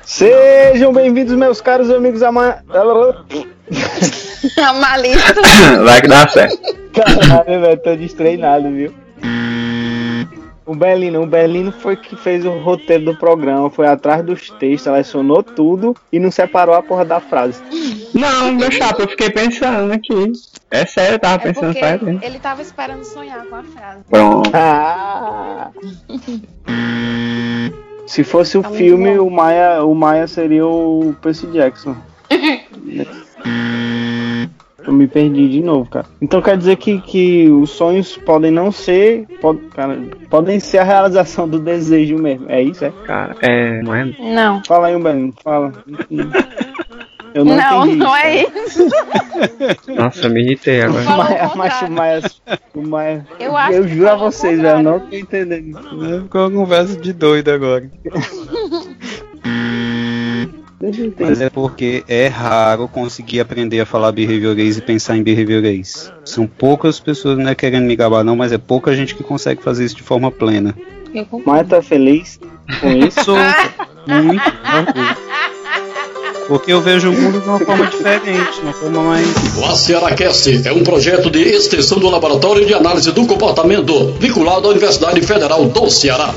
[0.05, 2.22] Sejam bem-vindos, meus caros amigos.
[2.22, 2.62] Ama...
[4.80, 5.34] Malista.
[5.84, 6.59] Vai que dá certo.
[6.95, 8.95] Caralho, velho, tô destreinado, viu?
[10.67, 14.83] O Belino, o Belino foi que fez o roteiro do programa, foi atrás dos textos,
[14.83, 17.62] selecionou tudo e não separou a porra da frase.
[18.12, 20.33] Não, meu chapa, eu fiquei pensando aqui.
[20.69, 22.19] É sério, eu tava É pensando tempo.
[22.21, 24.01] ele tava esperando sonhar com a frase.
[24.11, 24.51] Pronto.
[24.53, 25.71] Ah!
[28.07, 29.27] Se fosse o Tá filme, bom.
[29.27, 31.97] o Maia, o Maia seria o Percy Jackson.
[34.87, 36.07] Eu me perdi de novo, cara.
[36.22, 39.26] Então quer dizer que, que os sonhos podem não ser.
[39.41, 39.99] pod- cara,
[40.30, 42.47] podem ser a realização do desejo mesmo.
[42.49, 42.93] É isso, é?
[43.05, 43.82] Cara, é.
[43.82, 44.05] Não é?
[44.18, 44.62] Não.
[44.64, 45.72] Fala aí, um Belino, fala.
[47.34, 47.97] Eu não, Não, entendi.
[47.99, 48.87] não é isso.
[49.95, 51.05] Nossa, eu me irritei agora.
[51.05, 52.22] Maia, mas o Maia,
[52.74, 53.26] o Maia.
[53.39, 55.78] Eu acho que juro a vocês, velho, eu não tô entendendo.
[55.97, 56.20] Né?
[56.22, 57.91] Ficou uma conversa de doido agora.
[61.18, 66.12] Mas é porque é raro conseguir aprender a falar behaviorês e pensar em behaviorês.
[66.24, 69.62] São poucas pessoas, não é querendo me gabar não, mas é pouca gente que consegue
[69.62, 70.74] fazer isso de forma plena.
[71.47, 72.39] Maia tá feliz
[72.81, 73.24] com isso?
[73.24, 73.37] Sou
[74.07, 74.43] muito
[74.77, 75.16] orgulho.
[76.47, 79.27] Porque eu vejo o mundo de uma forma diferente, de uma forma mais.
[79.57, 84.70] O ACERACast é um projeto de extensão do Laboratório de Análise do Comportamento, vinculado à
[84.70, 86.33] Universidade Federal do Ceará.